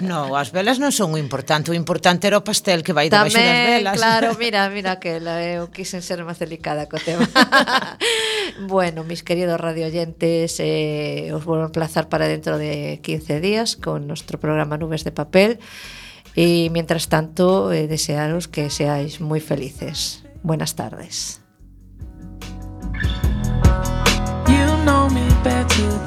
[0.00, 3.36] No, as velas non son o importante, o importante era o pastel que vai debaixo
[3.36, 4.00] das velas.
[4.00, 7.28] claro, mira, mira que la, eh, eu quisen ser máis delicada co tema.
[8.64, 14.08] bueno, mis queridos radioyentes, eh, os vou a emplazar para dentro de 15 días con
[14.08, 15.60] nuestro programa Nubes de Papel
[16.32, 20.24] y mientras tanto eh, desearos que seáis muy felices.
[20.40, 21.40] Buenas tardes.
[22.92, 24.09] Thank you.
[25.42, 25.99] back to